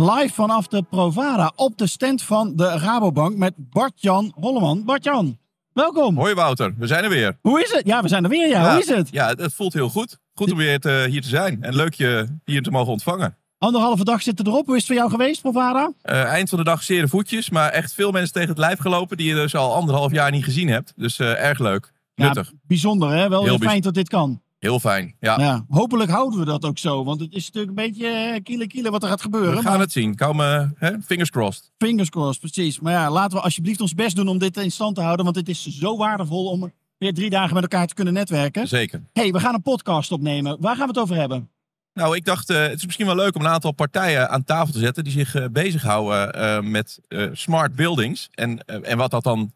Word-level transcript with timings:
Live 0.00 0.34
vanaf 0.34 0.66
de 0.66 0.82
Provada 0.82 1.52
op 1.56 1.78
de 1.78 1.86
stand 1.86 2.22
van 2.22 2.52
de 2.56 2.68
Rabobank 2.68 3.36
met 3.36 3.54
Bart-Jan 3.56 4.32
Holleman. 4.34 4.84
Bart-Jan, 4.84 5.38
welkom. 5.72 6.16
Hoi 6.16 6.34
Wouter, 6.34 6.74
we 6.76 6.86
zijn 6.86 7.04
er 7.04 7.10
weer. 7.10 7.38
Hoe 7.40 7.62
is 7.62 7.72
het? 7.72 7.86
Ja, 7.86 8.02
we 8.02 8.08
zijn 8.08 8.24
er 8.24 8.30
weer. 8.30 8.48
Ja, 8.48 8.70
hoe 8.70 8.80
is 8.80 8.88
het? 8.88 9.08
Ja, 9.10 9.28
het 9.28 9.54
voelt 9.54 9.72
heel 9.72 9.88
goed. 9.88 10.18
Goed 10.34 10.52
om 10.52 10.56
weer 10.58 10.80
te, 10.80 11.06
hier 11.10 11.22
te 11.22 11.28
zijn 11.28 11.62
en 11.62 11.74
leuk 11.74 11.94
je 11.94 12.26
hier 12.44 12.62
te 12.62 12.70
mogen 12.70 12.92
ontvangen. 12.92 13.36
Anderhalve 13.58 14.04
dag 14.04 14.22
zitten 14.22 14.46
erop. 14.46 14.66
Hoe 14.66 14.74
is 14.74 14.80
het 14.80 14.90
voor 14.90 15.00
jou 15.00 15.10
geweest, 15.10 15.40
Provada? 15.40 15.92
Uh, 16.02 16.22
eind 16.22 16.48
van 16.48 16.58
de 16.58 16.64
dag 16.64 16.82
zere 16.82 17.08
voetjes, 17.08 17.50
maar 17.50 17.70
echt 17.70 17.94
veel 17.94 18.10
mensen 18.10 18.32
tegen 18.32 18.48
het 18.48 18.58
lijf 18.58 18.78
gelopen 18.78 19.16
die 19.16 19.28
je 19.28 19.34
dus 19.34 19.54
al 19.54 19.74
anderhalf 19.74 20.12
jaar 20.12 20.30
niet 20.30 20.44
gezien 20.44 20.68
hebt. 20.68 20.92
Dus 20.96 21.18
uh, 21.18 21.44
erg 21.44 21.58
leuk. 21.58 21.92
Nuttig. 22.14 22.46
Ja, 22.46 22.58
bijzonder 22.66 23.10
hè? 23.10 23.28
Wel 23.28 23.44
heel 23.44 23.58
fijn 23.58 23.80
dat 23.80 23.94
dit 23.94 24.08
kan. 24.08 24.42
Heel 24.58 24.80
fijn, 24.80 25.14
ja. 25.20 25.38
ja. 25.40 25.64
Hopelijk 25.68 26.10
houden 26.10 26.38
we 26.38 26.44
dat 26.44 26.64
ook 26.64 26.78
zo, 26.78 27.04
want 27.04 27.20
het 27.20 27.32
is 27.32 27.44
natuurlijk 27.46 27.78
een 27.78 27.84
beetje 27.84 28.40
kiele 28.42 28.66
kiele 28.66 28.90
wat 28.90 29.02
er 29.02 29.08
gaat 29.08 29.20
gebeuren. 29.20 29.54
We 29.54 29.62
gaan 29.62 29.72
maar... 29.72 29.80
het 29.80 29.92
zien. 29.92 30.14
Komen, 30.14 30.74
hè? 30.78 31.00
fingers 31.00 31.30
crossed. 31.30 31.70
Fingers 31.78 32.10
crossed, 32.10 32.40
precies. 32.40 32.80
Maar 32.80 32.92
ja, 32.92 33.10
laten 33.10 33.36
we 33.36 33.42
alsjeblieft 33.42 33.80
ons 33.80 33.94
best 33.94 34.16
doen 34.16 34.28
om 34.28 34.38
dit 34.38 34.56
in 34.56 34.70
stand 34.70 34.94
te 34.94 35.00
houden, 35.00 35.24
want 35.24 35.36
het 35.36 35.48
is 35.48 35.66
zo 35.66 35.96
waardevol 35.96 36.50
om 36.50 36.72
weer 36.98 37.14
drie 37.14 37.30
dagen 37.30 37.54
met 37.54 37.62
elkaar 37.62 37.86
te 37.86 37.94
kunnen 37.94 38.14
netwerken. 38.14 38.68
Zeker. 38.68 39.02
hey, 39.12 39.32
we 39.32 39.40
gaan 39.40 39.54
een 39.54 39.62
podcast 39.62 40.12
opnemen. 40.12 40.56
Waar 40.60 40.76
gaan 40.76 40.86
we 40.86 40.92
het 40.92 41.02
over 41.02 41.16
hebben? 41.16 41.50
Nou, 41.94 42.16
ik 42.16 42.24
dacht, 42.24 42.50
uh, 42.50 42.60
het 42.60 42.76
is 42.76 42.84
misschien 42.84 43.06
wel 43.06 43.14
leuk 43.14 43.34
om 43.34 43.40
een 43.40 43.50
aantal 43.50 43.72
partijen 43.72 44.30
aan 44.30 44.44
tafel 44.44 44.72
te 44.72 44.78
zetten 44.78 45.04
die 45.04 45.12
zich 45.12 45.34
uh, 45.34 45.44
bezighouden 45.50 46.38
uh, 46.38 46.60
met 46.70 47.00
smart 47.32 47.74
buildings. 47.76 48.28
En, 48.30 48.64
en 48.64 48.96
wat 48.96 49.10
dat 49.10 49.22
dan 49.22 49.52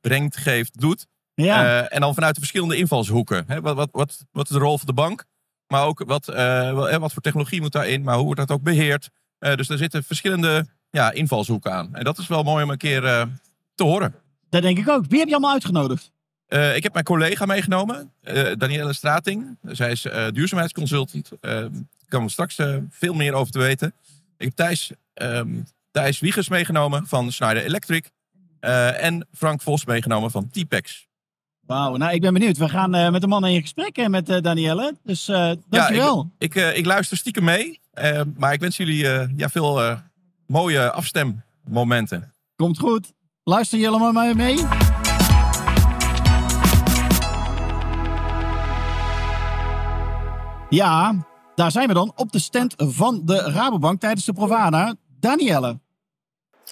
brengt, 0.00 0.36
geeft, 0.36 0.80
doet. 0.80 1.06
Ja. 1.34 1.64
Uh, 1.64 1.94
en 1.94 2.00
dan 2.00 2.14
vanuit 2.14 2.34
de 2.34 2.40
verschillende 2.40 2.76
invalshoeken. 2.76 3.44
Hè, 3.46 3.60
wat, 3.60 3.74
wat, 3.76 3.88
wat, 3.92 4.24
wat 4.32 4.44
is 4.44 4.56
de 4.56 4.58
rol 4.58 4.78
van 4.78 4.86
de 4.86 4.92
bank? 4.92 5.24
Maar 5.66 5.86
ook 5.86 6.02
wat, 6.06 6.28
uh, 6.28 6.98
wat 6.98 7.12
voor 7.12 7.22
technologie 7.22 7.60
moet 7.60 7.72
daarin? 7.72 8.02
Maar 8.02 8.14
hoe 8.14 8.24
wordt 8.24 8.40
dat 8.40 8.50
ook 8.50 8.62
beheerd? 8.62 9.10
Uh, 9.40 9.54
dus 9.54 9.68
er 9.68 9.78
zitten 9.78 10.04
verschillende 10.04 10.66
ja, 10.90 11.12
invalshoeken 11.12 11.72
aan. 11.72 11.94
En 11.94 12.04
dat 12.04 12.18
is 12.18 12.26
wel 12.26 12.42
mooi 12.42 12.64
om 12.64 12.70
een 12.70 12.76
keer 12.76 13.00
te 13.74 13.84
horen. 13.84 14.14
Dat 14.48 14.62
denk 14.62 14.78
ik 14.78 14.88
ook. 14.88 15.04
Wie 15.08 15.18
heb 15.18 15.28
je 15.28 15.34
allemaal 15.34 15.52
uitgenodigd? 15.52 16.12
ik 16.48 16.82
heb 16.82 16.92
mijn 16.92 17.04
collega 17.04 17.46
meegenomen, 17.46 18.12
Danielle 18.56 18.92
Strating. 18.92 19.58
Zij 19.62 19.90
is 19.90 20.06
duurzaamheidsconsultant. 20.32 21.30
Daar 21.40 21.70
kan 22.08 22.24
we 22.24 22.30
straks 22.30 22.56
veel 22.90 23.14
meer 23.14 23.32
over 23.32 23.52
te 23.52 23.58
weten. 23.58 23.94
Ik 24.36 24.46
heb 24.46 24.54
Thijs, 24.54 24.92
um, 25.14 25.66
Thijs 25.90 26.20
Wiegers 26.20 26.48
meegenomen 26.48 27.06
van 27.06 27.32
Schneider 27.32 27.64
Electric. 27.64 28.10
en 28.60 29.26
Frank 29.32 29.62
Vos 29.62 29.84
meegenomen 29.84 30.30
van 30.30 30.50
T-Pex. 30.50 31.06
Wauw, 31.66 31.96
nou 31.96 32.12
ik 32.12 32.20
ben 32.20 32.32
benieuwd. 32.32 32.56
We 32.56 32.68
gaan 32.68 32.96
uh, 32.96 33.10
met 33.10 33.20
de 33.20 33.26
man 33.26 33.46
in 33.46 33.60
gesprek 33.60 33.98
uh, 33.98 34.06
met 34.06 34.28
uh, 34.28 34.40
Danielle. 34.40 34.96
Dus 35.02 35.24
dankjewel. 35.68 36.16
Ja, 36.16 36.30
ik, 36.38 36.54
ik, 36.54 36.76
ik, 36.76 36.86
luister 36.86 37.16
stiekem 37.16 37.44
mee. 37.44 37.80
maar 38.36 38.52
ik 38.52 38.60
wens 38.60 38.76
jullie 38.76 39.06
ja, 39.36 39.48
veel 39.48 39.96
mooie 40.46 40.90
afstemmomenten. 40.90 42.34
Komt 42.56 42.78
goed. 42.78 43.12
Luister 43.44 43.78
jullie 43.78 44.12
maar 44.12 44.36
mee. 44.36 44.56
Ja, 50.68 51.14
daar 51.54 51.70
zijn 51.70 51.88
we 51.88 51.94
dan 51.94 52.12
op 52.16 52.32
de 52.32 52.38
stand 52.38 52.74
van 52.76 53.20
de 53.24 53.36
Rabobank 53.36 54.00
tijdens 54.00 54.24
de 54.24 54.32
Provada. 54.32 54.94
Danielle. 55.20 55.80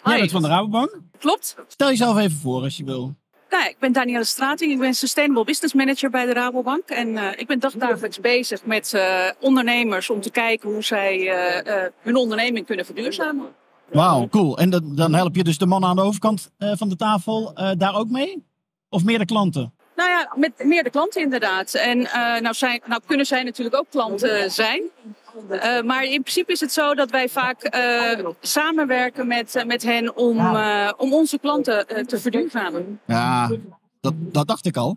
Jij 0.05 0.19
bent 0.19 0.31
van 0.31 0.43
de 0.43 0.49
Rabobank? 0.49 1.01
Klopt. 1.19 1.57
Stel 1.69 1.89
jezelf 1.89 2.19
even 2.19 2.39
voor 2.39 2.63
als 2.63 2.77
je 2.77 2.85
wil. 2.85 3.17
Nou, 3.53 3.65
ik 3.65 3.77
ben 3.79 3.93
Danielle 3.93 4.25
Strating, 4.25 4.73
ik 4.73 4.79
ben 4.79 4.95
Sustainable 4.95 5.45
Business 5.45 5.75
Manager 5.75 6.11
bij 6.11 6.27
de 6.27 6.33
Rabobank. 6.33 6.89
En 6.89 7.09
uh, 7.09 7.29
ik 7.37 7.47
ben 7.47 7.59
dagdagelijks 7.59 8.21
bezig 8.21 8.65
met 8.65 8.93
uh, 8.95 9.29
ondernemers 9.41 10.11
om 10.11 10.21
te 10.21 10.31
kijken 10.31 10.71
hoe 10.71 10.83
zij 10.83 11.19
uh, 11.19 11.85
hun 12.01 12.17
onderneming 12.17 12.67
kunnen 12.67 12.85
verduurzamen. 12.85 13.47
Wauw, 13.91 14.29
cool. 14.29 14.59
En 14.59 14.71
dat, 14.71 14.83
dan 14.97 15.15
help 15.15 15.37
je 15.37 15.45
dus 15.45 15.59
de 15.59 15.67
man 15.67 15.85
aan 15.85 15.97
de 15.97 16.03
overkant 16.03 16.51
van 16.59 16.89
de 16.89 16.97
tafel 16.97 17.53
daar 17.79 17.95
ook 17.97 18.09
mee? 18.09 18.47
Of 18.89 19.05
meer 19.05 19.19
de 19.19 19.25
klanten? 19.25 19.75
Nou 19.97 20.11
ja, 20.11 20.33
met 20.35 20.65
meer 20.65 20.85
de 20.85 20.91
klanten 20.91 21.23
inderdaad. 21.23 21.75
En 21.75 21.99
nou, 22.43 22.55
zijn, 22.55 22.81
nou 22.87 23.01
kunnen 23.07 23.27
zij 23.27 23.43
natuurlijk 23.43 23.77
ook 23.77 23.87
klanten 23.91 24.51
zijn. 24.51 24.83
Uh, 25.51 25.83
maar 25.83 26.05
in 26.05 26.21
principe 26.21 26.53
is 26.53 26.61
het 26.61 26.73
zo 26.73 26.95
dat 26.95 27.11
wij 27.11 27.29
vaak 27.29 27.75
uh, 27.75 28.29
samenwerken 28.41 29.27
met, 29.27 29.57
uh, 29.57 29.65
met 29.65 29.83
hen 29.83 30.17
om, 30.17 30.57
om 30.97 31.15
onze 31.15 31.39
klanten 31.39 31.87
te 32.07 32.21
verduurzamen. 32.21 33.01
Ja, 33.07 33.51
dat, 34.01 34.15
dat 34.17 34.47
dacht 34.47 34.67
ik 34.67 34.77
al. 34.77 34.97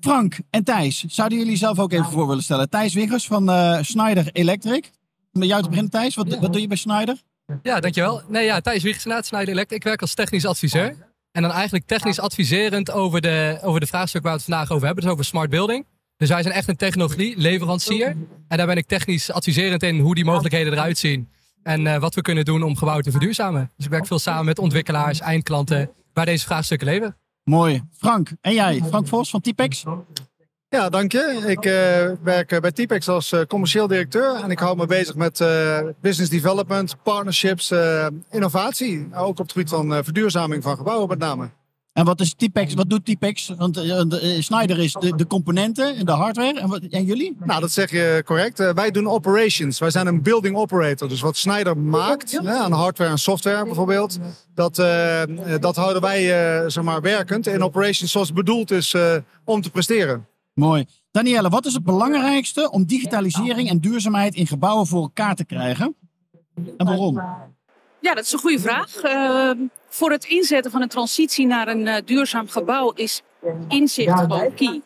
Frank 0.00 0.38
en 0.50 0.64
Thijs, 0.64 1.04
zouden 1.06 1.38
jullie 1.38 1.56
zelf 1.56 1.78
ook 1.78 1.92
even 1.92 2.10
voor 2.10 2.26
willen 2.26 2.42
stellen? 2.42 2.68
Thijs 2.68 2.94
Wiggers 2.94 3.26
van 3.26 3.50
Schneider 3.84 4.28
Electric. 4.32 4.90
Met 5.32 5.48
jou 5.48 5.62
te 5.62 5.68
beginnen, 5.68 5.92
Thijs. 5.92 6.14
Wat, 6.14 6.38
wat 6.38 6.52
doe 6.52 6.60
je 6.60 6.66
bij 6.66 6.76
Schneider? 6.76 7.22
Ja, 7.62 7.80
dankjewel. 7.80 8.22
Nee, 8.28 8.44
ja, 8.44 8.60
Thijs 8.60 8.82
Wiggers 8.82 9.04
inderdaad, 9.04 9.28
Schneider 9.28 9.54
Electric. 9.54 9.78
Ik 9.78 9.84
werk 9.84 10.00
als 10.00 10.14
technisch 10.14 10.46
adviseur. 10.46 11.08
En 11.32 11.42
dan 11.42 11.50
eigenlijk 11.50 11.86
technisch 11.86 12.20
adviserend 12.20 12.90
over 12.90 13.20
de, 13.20 13.58
over 13.62 13.80
de 13.80 13.86
vraagstuk 13.86 14.22
waar 14.22 14.32
we 14.32 14.38
het 14.38 14.46
vandaag 14.48 14.70
over 14.70 14.86
hebben. 14.86 15.04
Dus 15.04 15.12
over 15.12 15.24
smart 15.24 15.50
building. 15.50 15.86
Dus 16.20 16.28
wij 16.28 16.42
zijn 16.42 16.54
echt 16.54 16.68
een 16.68 16.76
technologie-leverancier. 16.76 18.16
En 18.48 18.56
daar 18.56 18.66
ben 18.66 18.76
ik 18.76 18.86
technisch 18.86 19.32
adviserend 19.32 19.82
in 19.82 19.98
hoe 19.98 20.14
die 20.14 20.24
mogelijkheden 20.24 20.72
eruit 20.72 20.98
zien. 20.98 21.28
En 21.62 21.80
uh, 21.80 21.96
wat 21.96 22.14
we 22.14 22.22
kunnen 22.22 22.44
doen 22.44 22.62
om 22.62 22.76
gebouwen 22.76 23.04
te 23.04 23.10
verduurzamen. 23.10 23.70
Dus 23.76 23.84
ik 23.84 23.90
werk 23.90 24.06
veel 24.06 24.18
samen 24.18 24.44
met 24.44 24.58
ontwikkelaars, 24.58 25.20
eindklanten, 25.20 25.90
waar 26.12 26.26
deze 26.26 26.46
vraagstukken 26.46 26.86
leven. 26.86 27.16
Mooi. 27.44 27.82
Frank, 27.98 28.30
en 28.40 28.54
jij? 28.54 28.82
Frank 28.88 29.08
Vos 29.08 29.30
van 29.30 29.40
Typex? 29.40 29.84
Ja, 30.68 30.88
dank 30.88 31.12
je. 31.12 31.42
Ik 31.46 31.64
uh, 31.64 32.24
werk 32.24 32.60
bij 32.60 32.72
Typex 32.72 33.08
als 33.08 33.32
uh, 33.32 33.40
commercieel 33.42 33.86
directeur. 33.86 34.34
En 34.34 34.50
ik 34.50 34.58
hou 34.58 34.76
me 34.76 34.86
bezig 34.86 35.14
met 35.14 35.44
business 36.00 36.30
development, 36.30 36.96
partnerships, 37.02 37.72
innovatie. 38.30 39.08
Ook 39.14 39.28
op 39.28 39.36
het 39.38 39.52
gebied 39.52 39.68
van 39.68 40.04
verduurzaming 40.04 40.62
van 40.62 40.76
gebouwen 40.76 41.08
met 41.08 41.18
name. 41.18 41.50
En 41.92 42.04
wat 42.04 42.20
is 42.20 42.34
Typex? 42.34 42.74
Wat 42.74 42.90
doet 42.90 43.04
Typex? 43.04 43.52
Want 43.56 43.78
uh, 43.78 44.00
Schneider 44.40 44.78
is 44.78 44.92
de, 44.92 45.16
de, 45.16 45.26
componenten 45.26 45.96
en 45.96 46.04
de 46.04 46.12
hardware. 46.12 46.60
En, 46.60 46.68
wat, 46.68 46.80
en 46.80 47.04
jullie? 47.04 47.36
Nou, 47.44 47.60
dat 47.60 47.70
zeg 47.70 47.90
je 47.90 48.22
correct. 48.24 48.60
Uh, 48.60 48.72
wij 48.72 48.90
doen 48.90 49.08
operations. 49.08 49.78
Wij 49.78 49.90
zijn 49.90 50.06
een 50.06 50.22
building 50.22 50.56
operator. 50.56 51.08
Dus 51.08 51.20
wat 51.20 51.36
Schneider 51.36 51.78
maakt 51.78 52.30
ja. 52.30 52.56
aan 52.56 52.72
hardware 52.72 53.10
en 53.10 53.18
software 53.18 53.64
bijvoorbeeld, 53.64 54.18
dat, 54.54 54.78
uh, 54.78 55.22
dat 55.60 55.76
houden 55.76 56.02
wij 56.02 56.24
zeg 56.70 56.84
maar 56.84 57.00
werkend 57.00 57.46
in 57.46 57.62
operations 57.62 58.12
zoals 58.12 58.26
het 58.26 58.36
bedoeld 58.36 58.70
is 58.70 58.94
om 59.44 59.60
te 59.60 59.70
presteren. 59.70 60.26
Mooi. 60.54 60.84
Danielle, 61.10 61.48
wat 61.48 61.66
is 61.66 61.74
het 61.74 61.84
belangrijkste 61.84 62.70
om 62.70 62.84
digitalisering 62.84 63.68
en 63.68 63.80
duurzaamheid 63.80 64.34
in 64.34 64.46
gebouwen 64.46 64.86
voor 64.86 65.02
elkaar 65.02 65.34
te 65.34 65.44
krijgen? 65.44 65.96
En 66.76 66.86
waarom? 66.86 67.14
Ja, 68.00 68.14
dat 68.14 68.24
is 68.24 68.32
een 68.32 68.38
goede 68.38 68.60
vraag. 68.60 68.90
Voor 69.92 70.10
het 70.10 70.24
inzetten 70.24 70.70
van 70.70 70.82
een 70.82 70.88
transitie 70.88 71.46
naar 71.46 71.68
een 71.68 71.86
uh, 71.86 71.96
duurzaam 72.04 72.48
gebouw 72.48 72.92
is 72.94 73.22
inzicht 73.68 74.18
gewoon 74.18 74.54
key. 74.54 74.80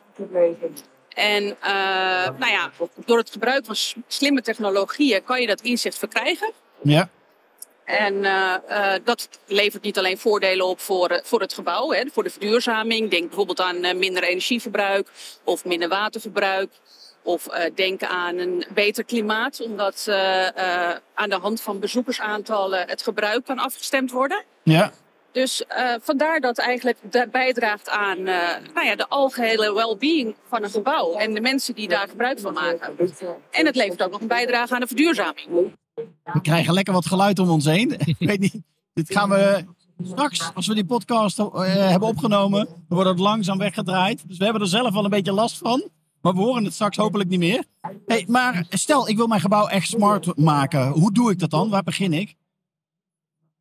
En 1.08 1.42
uh, 1.44 2.28
nou 2.38 2.50
ja, 2.50 2.70
door 3.04 3.18
het 3.18 3.30
gebruik 3.30 3.64
van 3.64 3.76
slimme 4.06 4.42
technologieën 4.42 5.24
kan 5.24 5.40
je 5.40 5.46
dat 5.46 5.60
inzicht 5.60 5.98
verkrijgen. 5.98 6.52
Ja. 6.82 7.08
En 7.84 8.22
dat 9.04 9.28
levert 9.46 9.82
niet 9.82 9.98
alleen 9.98 10.18
voordelen 10.18 10.66
op 10.66 10.80
voor, 10.80 11.20
voor 11.24 11.40
het 11.40 11.54
gebouw, 11.54 11.90
hè, 11.90 12.02
voor 12.12 12.22
de 12.22 12.30
verduurzaming. 12.30 13.10
Denk 13.10 13.26
bijvoorbeeld 13.26 13.60
aan 13.60 13.98
minder 13.98 14.22
energieverbruik 14.22 15.08
of 15.44 15.64
minder 15.64 15.88
waterverbruik. 15.88 16.70
Of 17.22 17.46
uh, 17.46 17.64
denken 17.74 18.08
aan 18.08 18.38
een 18.38 18.64
beter 18.74 19.04
klimaat, 19.04 19.60
omdat 19.60 20.06
uh, 20.08 20.16
uh, 20.16 20.90
aan 21.14 21.28
de 21.28 21.36
hand 21.36 21.60
van 21.60 21.80
bezoekersaantallen 21.80 22.88
het 22.88 23.02
gebruik 23.02 23.44
kan 23.44 23.58
afgestemd 23.58 24.10
worden. 24.10 24.44
Ja. 24.64 24.92
Dus 25.32 25.64
vandaar 26.00 26.40
dat 26.40 26.58
eigenlijk 26.58 26.98
dat 27.02 27.30
bijdraagt 27.30 27.88
aan 27.88 28.22
nou 28.22 28.84
ja, 28.84 28.96
de 28.96 29.08
algehele 29.08 29.74
well-being 29.74 30.34
van 30.48 30.62
een 30.62 30.70
gebouw 30.70 31.14
en 31.14 31.34
de 31.34 31.40
mensen 31.40 31.74
die 31.74 31.88
daar 31.88 32.08
gebruik 32.08 32.40
van 32.40 32.52
maken. 32.52 32.96
En 33.50 33.66
het 33.66 33.76
levert 33.76 34.02
ook 34.02 34.10
nog 34.10 34.20
een 34.20 34.26
bijdrage 34.26 34.74
aan 34.74 34.80
de 34.80 34.86
verduurzaming. 34.86 35.46
We 36.24 36.40
krijgen 36.42 36.74
lekker 36.74 36.92
wat 36.92 37.06
geluid 37.06 37.38
om 37.38 37.48
ons 37.48 37.64
heen. 37.64 37.90
Ik 38.18 38.28
weet 38.28 38.40
niet, 38.40 38.62
dit 38.92 39.12
gaan 39.12 39.28
we 39.28 39.64
straks, 40.02 40.50
als 40.54 40.66
we 40.66 40.74
die 40.74 40.84
podcast 40.84 41.36
hebben 41.36 42.08
opgenomen, 42.08 42.66
dan 42.66 42.84
wordt 42.88 43.08
het 43.08 43.18
langzaam 43.18 43.58
weggedraaid. 43.58 44.28
Dus 44.28 44.38
we 44.38 44.44
hebben 44.44 44.62
er 44.62 44.68
zelf 44.68 44.92
wel 44.92 45.04
een 45.04 45.10
beetje 45.10 45.32
last 45.32 45.58
van. 45.58 45.88
Maar 46.20 46.34
we 46.34 46.40
horen 46.40 46.64
het 46.64 46.74
straks 46.74 46.96
hopelijk 46.96 47.28
niet 47.28 47.38
meer. 47.38 47.64
Hey, 48.06 48.24
maar 48.28 48.66
stel, 48.70 49.08
ik 49.08 49.16
wil 49.16 49.26
mijn 49.26 49.40
gebouw 49.40 49.66
echt 49.66 49.88
smart 49.88 50.36
maken. 50.36 50.88
Hoe 50.88 51.12
doe 51.12 51.30
ik 51.30 51.38
dat 51.38 51.50
dan? 51.50 51.70
Waar 51.70 51.82
begin 51.82 52.12
ik? 52.12 52.34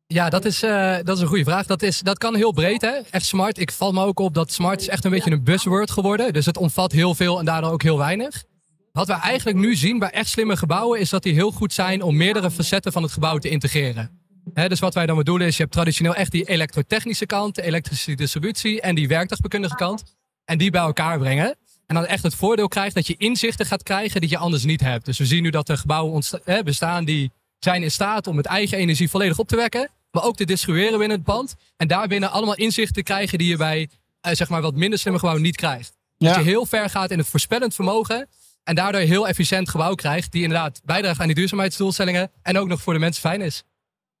Ja, 0.06 0.30
dat 0.30 0.44
is, 0.44 0.62
eh, 0.62 0.96
dat 1.02 1.16
is 1.16 1.22
een 1.22 1.28
goede 1.28 1.44
vraag. 1.44 1.66
Dat, 1.66 1.82
is, 1.82 2.00
dat 2.00 2.18
kan 2.18 2.34
heel 2.34 2.52
breed, 2.52 2.80
hè? 2.80 2.92
Echt 3.10 3.26
smart. 3.26 3.58
Ik 3.58 3.72
val 3.72 3.92
me 3.92 4.04
ook 4.04 4.18
op 4.18 4.34
dat 4.34 4.52
smart 4.52 4.80
is 4.80 4.88
echt 4.88 5.04
een 5.04 5.10
beetje 5.10 5.30
een 5.30 5.44
buzzword 5.44 5.90
geworden. 5.90 6.32
Dus 6.32 6.46
het 6.46 6.56
omvat 6.56 6.92
heel 6.92 7.14
veel 7.14 7.38
en 7.38 7.44
daardoor 7.44 7.70
ook 7.70 7.82
heel 7.82 7.98
weinig. 7.98 8.44
Wat 8.92 9.06
we 9.06 9.12
eigenlijk 9.12 9.58
nu 9.58 9.76
zien 9.76 9.98
bij 9.98 10.10
echt 10.10 10.28
slimme 10.28 10.56
gebouwen 10.56 11.00
is 11.00 11.10
dat 11.10 11.22
die 11.22 11.32
heel 11.32 11.50
goed 11.50 11.72
zijn 11.72 12.02
om 12.02 12.16
meerdere 12.16 12.50
facetten 12.50 12.92
van 12.92 13.02
het 13.02 13.12
gebouw 13.12 13.38
te 13.38 13.48
integreren. 13.48 14.22
Dus 14.68 14.80
wat 14.80 14.94
wij 14.94 15.06
dan 15.06 15.16
bedoelen 15.16 15.46
is, 15.46 15.56
je 15.56 15.62
hebt 15.62 15.74
traditioneel 15.74 16.14
echt 16.14 16.30
die 16.30 16.48
elektrotechnische 16.48 17.26
kant, 17.26 17.54
de 17.54 17.62
elektrische 17.62 18.14
distributie 18.14 18.80
en 18.80 18.94
die 18.94 19.08
werktuigbekundige 19.08 19.74
kant. 19.74 20.02
En 20.44 20.58
die 20.58 20.70
bij 20.70 20.80
elkaar 20.80 21.18
brengen. 21.18 21.56
En 21.86 21.94
dan 21.94 22.06
echt 22.06 22.22
het 22.22 22.34
voordeel 22.34 22.68
krijgt 22.68 22.94
dat 22.94 23.06
je 23.06 23.14
inzichten 23.16 23.66
gaat 23.66 23.82
krijgen 23.82 24.20
die 24.20 24.30
je 24.30 24.38
anders 24.38 24.64
niet 24.64 24.80
hebt. 24.80 25.04
Dus 25.04 25.18
we 25.18 25.26
zien 25.26 25.42
nu 25.42 25.50
dat 25.50 25.68
er 25.68 25.78
gebouwen 25.78 26.22
bestaan 26.64 27.04
die 27.04 27.32
zijn 27.64 27.82
in 27.82 27.90
staat 27.90 28.26
om 28.26 28.36
met 28.36 28.46
eigen 28.46 28.78
energie 28.78 29.10
volledig 29.10 29.38
op 29.38 29.48
te 29.48 29.56
wekken. 29.56 29.90
Maar 30.10 30.22
ook 30.22 30.36
te 30.36 30.44
distribueren 30.44 30.98
binnen 30.98 31.16
het 31.16 31.26
pand. 31.26 31.54
En 31.76 31.88
daarbinnen 31.88 32.30
allemaal 32.30 32.54
inzichten 32.54 32.94
te 32.94 33.02
krijgen 33.02 33.38
die 33.38 33.48
je 33.48 33.56
bij 33.56 33.88
eh, 34.20 34.34
zeg 34.34 34.48
maar 34.48 34.62
wat 34.62 34.74
minder 34.74 34.98
slimme 34.98 35.18
gebouwen 35.18 35.44
niet 35.44 35.56
krijgt. 35.56 35.96
Ja. 36.16 36.28
Dat 36.28 36.36
je 36.36 36.50
heel 36.50 36.66
ver 36.66 36.90
gaat 36.90 37.10
in 37.10 37.18
het 37.18 37.26
voorspellend 37.26 37.74
vermogen. 37.74 38.28
En 38.62 38.74
daardoor 38.74 39.00
een 39.00 39.06
heel 39.06 39.28
efficiënt 39.28 39.68
gebouw 39.68 39.94
krijgt. 39.94 40.32
Die 40.32 40.42
inderdaad 40.42 40.80
bijdraagt 40.84 41.20
aan 41.20 41.26
die 41.26 41.34
duurzaamheidsdoelstellingen. 41.34 42.30
En 42.42 42.58
ook 42.58 42.68
nog 42.68 42.82
voor 42.82 42.92
de 42.92 42.98
mensen 42.98 43.22
fijn 43.22 43.40
is. 43.40 43.62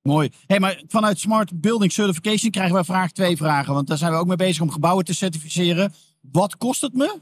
Mooi. 0.02 0.30
Hey, 0.46 0.60
maar 0.60 0.82
vanuit 0.88 1.18
Smart 1.18 1.60
Building 1.60 1.92
Certification 1.92 2.50
krijgen 2.50 2.74
wij 2.74 2.84
vraag 2.84 3.10
twee 3.10 3.36
vragen. 3.36 3.74
Want 3.74 3.86
daar 3.86 3.98
zijn 3.98 4.12
we 4.12 4.18
ook 4.18 4.26
mee 4.26 4.36
bezig 4.36 4.62
om 4.62 4.70
gebouwen 4.70 5.04
te 5.04 5.14
certificeren. 5.14 5.94
Wat 6.20 6.56
kost 6.56 6.80
het 6.80 6.94
me? 6.94 7.20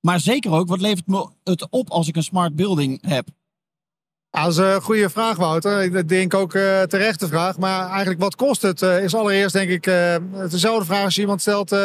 Maar 0.00 0.20
zeker 0.20 0.50
ook, 0.50 0.68
wat 0.68 0.80
levert 0.80 1.06
me 1.06 1.30
het 1.44 1.68
op 1.70 1.90
als 1.90 2.08
ik 2.08 2.16
een 2.16 2.22
smart 2.22 2.56
building 2.56 3.08
heb? 3.08 3.28
Ja, 4.38 4.44
dat 4.44 4.52
is 4.52 4.58
een 4.58 4.82
goede 4.82 5.10
vraag, 5.10 5.36
Wouter. 5.36 5.82
Ik 5.82 6.08
denk 6.08 6.34
ook 6.34 6.54
uh, 6.54 6.82
terechte 6.82 7.28
vraag. 7.28 7.58
Maar 7.58 7.88
eigenlijk, 7.88 8.20
wat 8.20 8.36
kost 8.36 8.62
het? 8.62 8.82
Uh, 8.82 9.02
is 9.02 9.14
allereerst, 9.14 9.52
denk 9.52 9.70
ik, 9.70 9.86
uh, 9.86 10.14
dezelfde 10.50 10.84
vraag 10.84 11.04
als 11.04 11.18
iemand 11.18 11.40
stelt: 11.40 11.76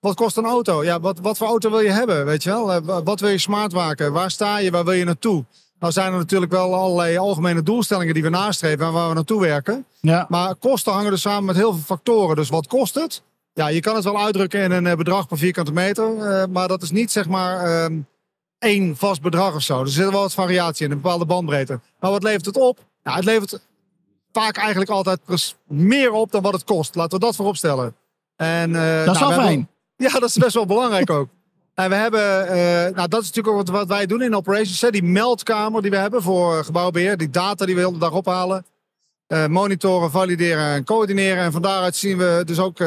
wat 0.00 0.14
kost 0.14 0.36
een 0.36 0.44
auto? 0.44 0.84
Ja, 0.84 1.00
wat, 1.00 1.18
wat 1.18 1.36
voor 1.36 1.46
auto 1.46 1.70
wil 1.70 1.80
je 1.80 1.90
hebben? 1.90 2.24
Weet 2.24 2.42
je 2.42 2.50
wel? 2.50 2.80
wat 3.04 3.20
wil 3.20 3.28
je 3.28 3.38
smart 3.38 3.72
maken? 3.72 4.12
Waar 4.12 4.30
sta 4.30 4.58
je? 4.58 4.70
Waar 4.70 4.84
wil 4.84 4.92
je 4.92 5.04
naartoe? 5.04 5.44
Nou 5.78 5.92
zijn 5.92 6.12
er 6.12 6.18
natuurlijk 6.18 6.52
wel 6.52 6.74
allerlei 6.74 7.16
algemene 7.16 7.62
doelstellingen 7.62 8.14
die 8.14 8.22
we 8.22 8.28
nastreven 8.28 8.86
en 8.86 8.92
waar 8.92 9.08
we 9.08 9.14
naartoe 9.14 9.40
werken. 9.40 9.84
Ja. 10.00 10.26
Maar 10.28 10.54
kosten 10.54 10.92
hangen 10.92 11.10
dus 11.10 11.20
samen 11.20 11.44
met 11.44 11.56
heel 11.56 11.72
veel 11.72 11.82
factoren. 11.84 12.36
Dus 12.36 12.48
wat 12.48 12.66
kost 12.66 12.94
het? 12.94 13.22
Ja, 13.52 13.68
je 13.68 13.80
kan 13.80 13.94
het 13.94 14.04
wel 14.04 14.24
uitdrukken 14.24 14.60
in 14.60 14.72
een 14.72 14.96
bedrag 14.96 15.26
per 15.26 15.38
vierkante 15.38 15.72
meter. 15.72 16.06
maar 16.50 16.68
dat 16.68 16.82
is 16.82 16.90
niet 16.90 17.12
zeg 17.12 17.28
maar 17.28 17.58
ehm, 17.64 17.98
één 18.58 18.96
vast 18.96 19.22
bedrag 19.22 19.54
of 19.54 19.62
zo. 19.62 19.80
Er 19.80 19.88
zit 19.88 20.10
wel 20.10 20.20
wat 20.20 20.34
variatie 20.34 20.84
in, 20.84 20.90
een 20.90 21.00
bepaalde 21.00 21.26
bandbreedte. 21.26 21.80
Maar 22.00 22.10
wat 22.10 22.22
levert 22.22 22.46
het 22.46 22.56
op? 22.56 22.78
Nou, 23.02 23.16
het 23.16 23.24
levert 23.24 23.60
vaak 24.32 24.56
eigenlijk 24.56 24.90
altijd 24.90 25.20
meer 25.66 26.12
op 26.12 26.30
dan 26.30 26.42
wat 26.42 26.52
het 26.52 26.64
kost. 26.64 26.94
Laten 26.94 27.18
we 27.18 27.24
dat 27.24 27.36
voorop 27.36 27.56
stellen. 27.56 27.94
En, 28.36 28.70
uh, 28.70 29.04
dat 29.04 29.14
is 29.14 29.20
nou, 29.20 29.34
wel 29.34 29.44
fijn. 29.44 29.68
Ja, 29.96 30.10
dat 30.10 30.28
is 30.28 30.36
best 30.36 30.54
wel 30.54 30.66
belangrijk 30.66 31.10
ook. 31.10 31.28
En 31.74 31.88
we 31.88 31.94
hebben, 31.94 32.44
uh, 32.44 32.96
nou 32.96 33.08
dat 33.08 33.20
is 33.20 33.26
natuurlijk 33.26 33.48
ook 33.48 33.56
wat, 33.56 33.68
wat 33.68 33.88
wij 33.88 34.06
doen 34.06 34.22
in 34.22 34.36
operations. 34.36 34.80
Hè? 34.80 34.90
Die 34.90 35.02
meldkamer 35.02 35.82
die 35.82 35.90
we 35.90 35.96
hebben 35.96 36.22
voor 36.22 36.64
gebouwbeheer. 36.64 37.16
Die 37.16 37.30
data 37.30 37.64
die 37.66 37.74
we 37.74 37.80
de 37.80 37.86
hele 37.86 37.98
dag 37.98 38.12
ophalen. 38.12 38.64
Uh, 39.28 39.46
monitoren, 39.46 40.10
valideren 40.10 40.64
en 40.64 40.84
coördineren. 40.84 41.44
En 41.44 41.52
van 41.52 41.62
daaruit 41.62 41.96
zien 41.96 42.18
we 42.18 42.42
dus 42.44 42.58
ook, 42.58 42.78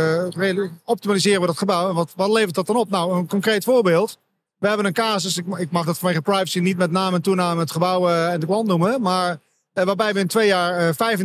optimaliseren 0.84 1.42
we 1.42 1.48
dat 1.48 1.58
gebouw. 1.58 1.90
En 1.90 1.96
wat, 1.96 2.14
wat 2.16 2.30
levert 2.30 2.56
dat 2.56 2.68
dan 2.68 2.76
op? 2.76 2.90
Nou, 2.90 3.18
een 3.18 3.28
concreet 3.28 3.64
voorbeeld. 3.64 4.18
We 4.60 4.68
hebben 4.68 4.86
een 4.86 4.94
casus, 4.94 5.38
ik, 5.38 5.46
ik 5.58 5.72
mag 5.72 5.86
dat 5.86 5.98
vanwege 5.98 6.22
privacy 6.22 6.60
niet 6.60 6.78
met 6.78 6.92
naam 6.92 7.14
en 7.14 7.22
toename 7.22 7.60
het 7.60 7.72
gebouw 7.72 8.10
uh, 8.10 8.34
en 8.34 8.40
de 8.40 8.46
klant 8.46 8.68
noemen. 8.68 9.02
Maar 9.02 9.40
uh, 9.74 9.84
waarbij 9.84 10.14
we 10.14 10.20
in 10.20 10.28
twee 10.28 10.48
jaar 10.48 10.82
uh, 10.82 11.18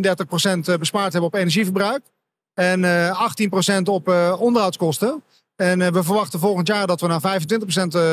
35% 0.74 0.78
bespaard 0.78 1.12
hebben 1.12 1.30
op 1.30 1.34
energieverbruik. 1.34 2.02
En 2.54 2.84
18% 3.80 3.82
op 3.82 4.08
onderhoudskosten. 4.38 5.22
En 5.56 5.92
we 5.92 6.02
verwachten 6.02 6.40
volgend 6.40 6.66
jaar 6.66 6.86
dat 6.86 7.00
we 7.00 7.06
naar 7.06 7.40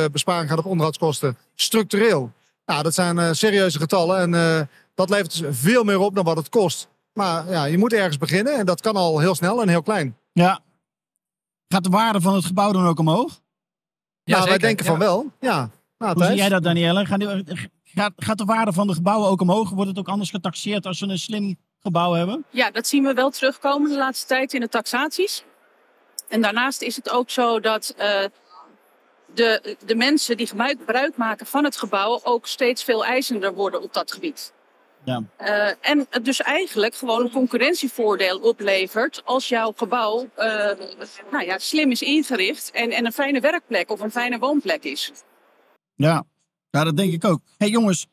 25% 0.07 0.11
besparing 0.11 0.49
gaan 0.49 0.57
op 0.57 0.65
onderhoudskosten. 0.65 1.37
Structureel. 1.55 2.31
Nou, 2.65 2.83
dat 2.83 2.93
zijn 2.93 3.35
serieuze 3.35 3.79
getallen. 3.79 4.35
En 4.35 4.69
dat 4.95 5.09
levert 5.09 5.39
dus 5.39 5.57
veel 5.57 5.83
meer 5.83 5.99
op 5.99 6.15
dan 6.15 6.23
wat 6.23 6.37
het 6.37 6.49
kost. 6.49 6.87
Maar 7.13 7.49
ja, 7.49 7.65
je 7.65 7.77
moet 7.77 7.93
ergens 7.93 8.17
beginnen. 8.17 8.57
En 8.57 8.65
dat 8.65 8.81
kan 8.81 8.95
al 8.95 9.19
heel 9.19 9.35
snel 9.35 9.61
en 9.61 9.69
heel 9.69 9.83
klein. 9.83 10.17
Ja. 10.33 10.59
Gaat 11.67 11.83
de 11.83 11.89
waarde 11.89 12.21
van 12.21 12.33
het 12.33 12.45
gebouw 12.45 12.71
dan 12.71 12.85
ook 12.85 12.99
omhoog? 12.99 13.41
Ja, 14.23 14.37
nou, 14.37 14.49
wij 14.49 14.57
denken 14.57 14.85
van 14.85 14.99
wel. 14.99 15.31
Ja. 15.39 15.69
Nou, 15.97 16.13
Hoe 16.13 16.23
zie 16.25 16.35
jij 16.35 16.49
dat, 16.49 16.63
Danielle? 16.63 17.05
Gaat, 17.05 17.19
die- 17.19 17.69
gaat, 17.83 18.13
gaat 18.15 18.37
de 18.37 18.45
waarde 18.45 18.73
van 18.73 18.87
de 18.87 18.93
gebouwen 18.93 19.29
ook 19.29 19.41
omhoog? 19.41 19.69
Wordt 19.69 19.89
het 19.89 19.99
ook 19.99 20.07
anders 20.07 20.29
getaxeerd 20.29 20.85
als 20.85 20.99
we 20.99 21.07
een 21.07 21.17
slim 21.19 21.55
gebouw 21.79 22.11
hebben? 22.13 22.45
Ja, 22.49 22.71
dat 22.71 22.87
zien 22.87 23.03
we 23.03 23.13
wel 23.13 23.29
terugkomen 23.29 23.89
de 23.89 23.97
laatste 23.97 24.27
tijd 24.27 24.53
in 24.53 24.59
de 24.59 24.69
taxaties. 24.69 25.43
En 26.29 26.41
daarnaast 26.41 26.81
is 26.81 26.95
het 26.95 27.09
ook 27.09 27.29
zo 27.29 27.59
dat 27.59 27.95
uh, 27.99 28.23
de, 29.33 29.75
de 29.85 29.95
mensen 29.95 30.37
die 30.37 30.47
gebruik 30.47 31.17
maken 31.17 31.45
van 31.45 31.63
het 31.63 31.77
gebouw 31.77 32.19
ook 32.23 32.47
steeds 32.47 32.83
veel 32.83 33.05
eisender 33.05 33.53
worden 33.53 33.81
op 33.81 33.93
dat 33.93 34.11
gebied. 34.11 34.53
Ja. 35.03 35.23
Uh, 35.41 35.89
en 35.91 36.07
het 36.09 36.25
dus 36.25 36.41
eigenlijk 36.41 36.95
gewoon 36.95 37.21
een 37.21 37.31
concurrentievoordeel 37.31 38.39
oplevert 38.39 39.21
als 39.25 39.49
jouw 39.49 39.73
gebouw 39.75 40.29
uh, 40.37 40.45
nou 41.31 41.45
ja, 41.45 41.57
slim 41.57 41.91
is 41.91 42.01
ingericht 42.01 42.71
en, 42.71 42.91
en 42.91 43.05
een 43.05 43.11
fijne 43.11 43.39
werkplek 43.39 43.89
of 43.89 43.99
een 43.99 44.11
fijne 44.11 44.39
woonplek 44.39 44.83
is. 44.83 45.11
Ja, 45.95 46.23
ja 46.69 46.83
dat 46.83 46.97
denk 46.97 47.13
ik 47.13 47.25
ook. 47.25 47.41
hey, 47.57 47.69
jongens, 47.69 48.07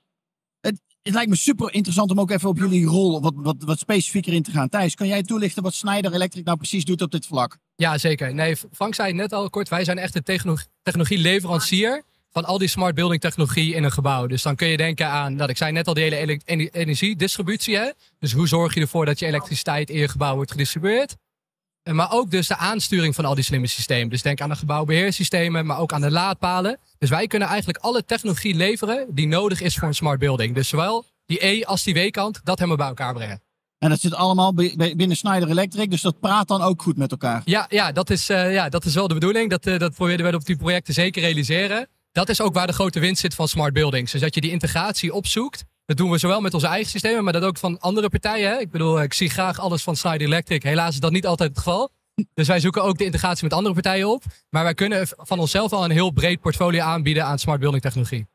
het, 0.60 0.80
het 1.02 1.14
lijkt 1.14 1.30
me 1.30 1.36
super 1.36 1.74
interessant 1.74 2.10
om 2.10 2.20
ook 2.20 2.30
even 2.30 2.48
op 2.48 2.58
jullie 2.58 2.86
rol 2.86 3.20
wat, 3.20 3.34
wat, 3.36 3.56
wat 3.58 3.78
specifieker 3.78 4.32
in 4.32 4.42
te 4.42 4.50
gaan. 4.50 4.68
Thijs, 4.68 4.94
kan 4.94 5.06
jij 5.06 5.22
toelichten 5.22 5.62
wat 5.62 5.74
Schneider 5.74 6.12
Electric 6.12 6.44
nou 6.44 6.56
precies 6.56 6.84
doet 6.84 7.02
op 7.02 7.10
dit 7.10 7.26
vlak? 7.26 7.58
Ja, 7.76 7.98
zeker. 7.98 8.34
Nee, 8.34 8.56
Frank 8.72 8.94
zei 8.94 9.08
het 9.08 9.16
net 9.16 9.32
al 9.32 9.50
kort. 9.50 9.68
Wij 9.68 9.84
zijn 9.84 9.98
echt 9.98 10.14
een 10.14 10.22
techno- 10.22 10.56
technologieleverancier 10.82 12.02
van 12.30 12.44
al 12.44 12.58
die 12.58 12.68
smart 12.68 12.94
building 12.94 13.20
technologie 13.20 13.74
in 13.74 13.84
een 13.84 13.92
gebouw. 13.92 14.26
Dus 14.26 14.42
dan 14.42 14.56
kun 14.56 14.68
je 14.68 14.76
denken 14.76 15.06
aan, 15.08 15.36
dat 15.36 15.48
ik 15.48 15.56
zei 15.56 15.72
net 15.72 15.86
al, 15.86 15.94
die 15.94 16.02
hele 16.02 16.16
ele- 16.16 16.38
ener- 16.44 16.68
energiedistributie. 16.72 17.76
Hè? 17.76 17.90
Dus 18.18 18.32
hoe 18.32 18.48
zorg 18.48 18.74
je 18.74 18.80
ervoor 18.80 19.06
dat 19.06 19.18
je 19.18 19.26
elektriciteit 19.26 19.90
in 19.90 19.98
je 19.98 20.08
gebouw 20.08 20.34
wordt 20.34 20.50
gedistribueerd? 20.50 21.16
En 21.82 21.94
Maar 21.94 22.12
ook 22.12 22.30
dus 22.30 22.46
de 22.48 22.56
aansturing 22.56 23.14
van 23.14 23.24
al 23.24 23.34
die 23.34 23.44
slimme 23.44 23.66
systemen. 23.66 24.08
Dus 24.08 24.22
denk 24.22 24.40
aan 24.40 24.48
de 24.48 24.56
gebouwbeheersystemen, 24.56 25.66
maar 25.66 25.78
ook 25.78 25.92
aan 25.92 26.00
de 26.00 26.10
laadpalen. 26.10 26.78
Dus 26.98 27.10
wij 27.10 27.26
kunnen 27.26 27.48
eigenlijk 27.48 27.78
alle 27.78 28.04
technologie 28.04 28.54
leveren 28.54 29.06
die 29.10 29.26
nodig 29.26 29.60
is 29.60 29.76
voor 29.76 29.88
een 29.88 29.94
smart 29.94 30.18
building. 30.18 30.54
Dus 30.54 30.68
zowel 30.68 31.04
die 31.26 31.46
E 31.46 31.64
als 31.64 31.82
die 31.82 31.94
W-kant, 31.94 32.40
dat 32.44 32.56
helemaal 32.56 32.76
bij 32.78 32.86
elkaar 32.88 33.14
brengen. 33.14 33.40
En 33.78 33.88
dat 33.88 34.00
zit 34.00 34.14
allemaal 34.14 34.54
bi- 34.54 34.76
bi- 34.76 34.96
binnen 34.96 35.16
Schneider 35.16 35.48
Electric, 35.48 35.90
dus 35.90 36.00
dat 36.00 36.20
praat 36.20 36.48
dan 36.48 36.62
ook 36.62 36.82
goed 36.82 36.96
met 36.96 37.10
elkaar. 37.10 37.42
Ja, 37.44 37.66
ja, 37.68 37.92
dat, 37.92 38.10
is, 38.10 38.30
uh, 38.30 38.52
ja 38.52 38.68
dat 38.68 38.84
is 38.84 38.94
wel 38.94 39.08
de 39.08 39.14
bedoeling. 39.14 39.50
Dat, 39.50 39.66
uh, 39.66 39.78
dat 39.78 39.94
probeerden 39.94 40.30
we 40.30 40.36
op 40.36 40.44
die 40.44 40.56
projecten 40.56 40.94
zeker 40.94 41.22
realiseren. 41.22 41.88
Dat 42.18 42.28
is 42.28 42.40
ook 42.40 42.54
waar 42.54 42.66
de 42.66 42.72
grote 42.72 43.00
winst 43.00 43.20
zit 43.20 43.34
van 43.34 43.48
smart 43.48 43.72
buildings. 43.72 44.12
Dus 44.12 44.20
dat 44.20 44.34
je 44.34 44.40
die 44.40 44.50
integratie 44.50 45.14
opzoekt. 45.14 45.64
Dat 45.86 45.96
doen 45.96 46.10
we 46.10 46.18
zowel 46.18 46.40
met 46.40 46.54
onze 46.54 46.66
eigen 46.66 46.90
systemen, 46.90 47.24
maar 47.24 47.32
dat 47.32 47.42
ook 47.42 47.58
van 47.58 47.80
andere 47.80 48.08
partijen. 48.08 48.50
Hè? 48.50 48.58
Ik 48.58 48.70
bedoel, 48.70 49.02
ik 49.02 49.12
zie 49.12 49.30
graag 49.30 49.60
alles 49.60 49.82
van 49.82 49.96
Schneider 49.96 50.26
Electric. 50.26 50.62
Helaas 50.62 50.94
is 50.94 51.00
dat 51.00 51.12
niet 51.12 51.26
altijd 51.26 51.48
het 51.48 51.58
geval. 51.58 51.90
Dus 52.34 52.48
wij 52.48 52.60
zoeken 52.60 52.82
ook 52.82 52.98
de 52.98 53.04
integratie 53.04 53.44
met 53.44 53.52
andere 53.52 53.74
partijen 53.74 54.08
op. 54.08 54.22
Maar 54.50 54.62
wij 54.62 54.74
kunnen 54.74 55.08
van 55.16 55.38
onszelf 55.38 55.72
al 55.72 55.84
een 55.84 55.90
heel 55.90 56.10
breed 56.10 56.40
portfolio 56.40 56.82
aanbieden 56.82 57.24
aan 57.24 57.38
smart 57.38 57.60
building 57.60 57.82
technologie. 57.82 58.26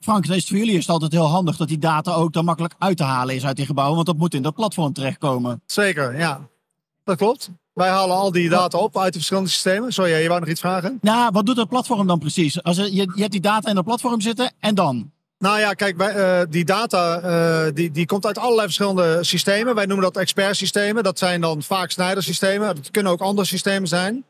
Frank, 0.00 0.26
is 0.26 0.46
voor 0.46 0.56
jullie 0.56 0.74
is 0.74 0.80
het 0.80 0.88
altijd 0.88 1.12
heel 1.12 1.26
handig 1.26 1.56
dat 1.56 1.68
die 1.68 1.78
data 1.78 2.12
ook 2.12 2.32
dan 2.32 2.44
makkelijk 2.44 2.74
uit 2.78 2.96
te 2.96 3.04
halen 3.04 3.34
is 3.34 3.44
uit 3.44 3.56
die 3.56 3.66
gebouwen. 3.66 3.94
Want 3.94 4.06
dat 4.06 4.16
moet 4.16 4.34
in 4.34 4.42
dat 4.42 4.54
platform 4.54 4.92
terechtkomen. 4.92 5.62
Zeker, 5.66 6.18
ja. 6.18 6.48
Dat 7.04 7.16
klopt. 7.16 7.50
Wij 7.74 7.88
halen 7.88 8.16
al 8.16 8.32
die 8.32 8.48
data 8.48 8.78
op 8.78 8.98
uit 8.98 9.12
de 9.12 9.18
verschillende 9.18 9.50
systemen. 9.50 9.92
Sorry, 9.92 10.12
je 10.12 10.28
wou 10.28 10.40
nog 10.40 10.48
iets 10.48 10.60
vragen? 10.60 10.98
Ja, 11.02 11.30
wat 11.30 11.46
doet 11.46 11.56
dat 11.56 11.68
platform 11.68 12.06
dan 12.06 12.18
precies? 12.18 12.62
Als 12.62 12.78
er, 12.78 12.84
je, 12.84 13.12
je 13.14 13.20
hebt 13.20 13.32
die 13.32 13.40
data 13.40 13.68
in 13.68 13.74
dat 13.74 13.84
platform 13.84 14.20
zitten 14.20 14.52
en 14.60 14.74
dan? 14.74 15.12
Nou 15.38 15.58
ja, 15.58 15.72
kijk, 15.72 15.96
wij, 15.96 16.40
uh, 16.40 16.46
die 16.50 16.64
data 16.64 17.22
uh, 17.22 17.72
die, 17.74 17.90
die 17.90 18.06
komt 18.06 18.26
uit 18.26 18.38
allerlei 18.38 18.64
verschillende 18.64 19.18
systemen. 19.24 19.74
Wij 19.74 19.86
noemen 19.86 20.04
dat 20.04 20.16
expertsystemen. 20.16 21.02
Dat 21.02 21.18
zijn 21.18 21.40
dan 21.40 21.62
vaak 21.62 21.90
Schneider-systemen. 21.90 22.74
Dat 22.74 22.90
kunnen 22.90 23.12
ook 23.12 23.20
andere 23.20 23.46
systemen 23.46 23.88
zijn. 23.88 24.14
Uh, 24.14 24.24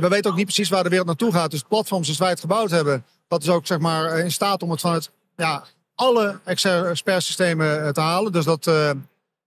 we 0.00 0.08
weten 0.08 0.30
ook 0.30 0.36
niet 0.36 0.46
precies 0.46 0.68
waar 0.68 0.82
de 0.82 0.88
wereld 0.88 1.06
naartoe 1.06 1.32
gaat. 1.32 1.50
Dus 1.50 1.62
platforms 1.68 2.04
zoals 2.04 2.20
wij 2.20 2.30
het 2.30 2.40
gebouwd 2.40 2.70
hebben, 2.70 3.04
dat 3.28 3.42
is 3.42 3.48
ook 3.48 3.66
zeg 3.66 3.78
maar 3.78 4.18
in 4.18 4.32
staat 4.32 4.62
om 4.62 4.70
het 4.70 4.80
van 4.80 4.92
het, 4.92 5.10
ja, 5.36 5.64
alle 5.94 6.38
expertsystemen 6.44 7.94
te 7.94 8.00
halen. 8.00 8.32
Dus 8.32 8.44
dat 8.44 8.70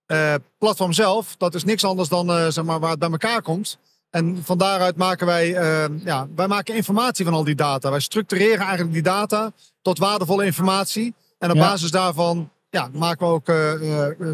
uh, 0.08 0.34
platform 0.58 0.94
zelf, 0.94 1.36
dat 1.38 1.56
is 1.56 1.64
niks 1.64 1.84
anders 1.84 2.10
dan 2.10 2.30
uh, 2.30 2.48
zeg 2.48 2.64
maar, 2.64 2.80
waar 2.80 2.90
het 2.90 3.00
bij 3.00 3.10
elkaar 3.10 3.42
komt. 3.42 3.78
En 4.10 4.42
van 4.44 4.58
daaruit 4.58 4.96
maken 4.96 5.26
wij, 5.26 5.50
uh, 5.50 5.86
ja, 6.04 6.28
wij 6.36 6.48
maken 6.48 6.76
informatie 6.76 7.26
van 7.26 7.34
al 7.34 7.44
die 7.44 7.56
data. 7.56 7.90
Wij 7.90 8.00
structureren 8.00 8.60
eigenlijk 8.60 8.94
die 8.94 9.02
data 9.02 9.52
tot 9.82 9.98
waardevolle 9.98 10.46
informatie. 10.46 11.14
En 11.40 11.50
op 11.50 11.56
Ja. 11.56 11.62
basis 11.62 11.92
daarvan 11.92 12.50
ja, 12.70 12.90
maken 12.94 13.28
we 13.28 13.34
ook 13.34 13.52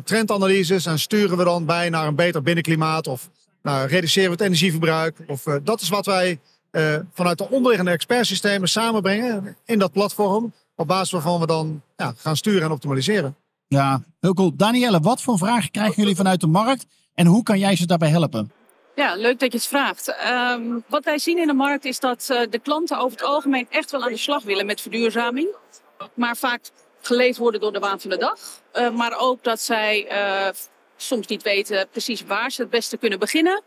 trendanalyses 0.04 0.86
en 0.86 1.00
sturen 1.00 1.38
we 1.38 1.44
dan 1.44 1.66
bij 1.66 1.90
naar 1.90 2.08
een 2.08 2.16
beter 2.16 2.42
binnenklimaat 2.42 3.08
of 3.08 3.30
nou, 3.62 3.88
reduceren 3.88 4.30
we 4.30 4.36
het 4.36 4.46
energieverbruik. 4.46 5.18
Of, 5.28 5.44
dat 5.64 5.82
is 5.82 5.90
wat 5.90 6.06
wij 6.06 6.40
vanuit 7.14 7.38
de 7.38 7.50
onderliggende 7.50 7.92
expertsystemen 7.92 8.70
samenbrengen 8.70 9.58
in 9.66 9.80
dat 9.80 9.92
platform. 9.92 10.54
Op 10.76 10.88
basis 10.88 11.12
waarvan 11.12 11.40
we 11.40 11.46
dan 11.46 11.82
ja, 11.98 12.14
gaan 12.18 12.38
sturen 12.38 12.62
en 12.62 12.72
optimaliseren. 12.72 13.36
Ja, 13.68 14.04
heel 14.20 14.34
cool. 14.34 14.56
Danielle, 14.56 15.00
wat 15.00 15.22
voor 15.22 15.38
vragen 15.38 15.72
krijgen 15.72 15.96
jullie 15.96 16.16
vanuit 16.16 16.42
de 16.42 16.48
markt 16.48 16.86
en 17.14 17.26
hoe 17.26 17.44
kan 17.44 17.60
jij 17.60 17.76
ze 17.76 17.86
daarbij 17.86 18.10
helpen? 18.10 18.52
Ja, 18.96 19.16
leuk 19.16 19.40
dat 19.40 19.52
je 19.52 19.58
het 19.58 19.68
vraagt. 19.68 20.08
Ehm, 20.08 20.80
wat 20.88 21.04
wij 21.04 21.18
zien 21.18 21.38
in 21.38 21.48
de 21.48 21.54
markt 21.54 21.86
is 21.86 22.00
dat 22.00 22.28
eh, 22.30 22.42
de 22.50 22.60
klanten 22.60 22.98
over 22.98 23.18
het 23.18 23.28
algemeen 23.28 23.68
echt 23.70 23.92
wel 23.92 24.04
aan 24.04 24.12
de 24.12 24.18
slag 24.18 24.44
willen 24.44 24.66
met 24.66 24.82
verduurzaming. 24.82 25.56
Maar 26.14 26.38
vaak 26.38 26.62
geleefd 27.02 27.38
worden 27.38 27.62
door 27.62 27.74
de 27.74 27.80
waan 27.80 28.00
van 28.00 28.10
de 28.10 28.18
dag. 28.18 28.40
Eh, 28.72 28.90
maar 28.90 29.20
ook 29.20 29.44
dat 29.44 29.60
zij 29.60 30.08
eh, 30.08 30.54
soms 30.96 31.28
niet 31.28 31.44
weten 31.44 31.88
precies 31.92 32.24
waar 32.24 32.52
ze 32.52 32.62
het 32.62 32.70
beste 32.70 32.98
kunnen 32.98 33.20
beginnen. 33.20 33.62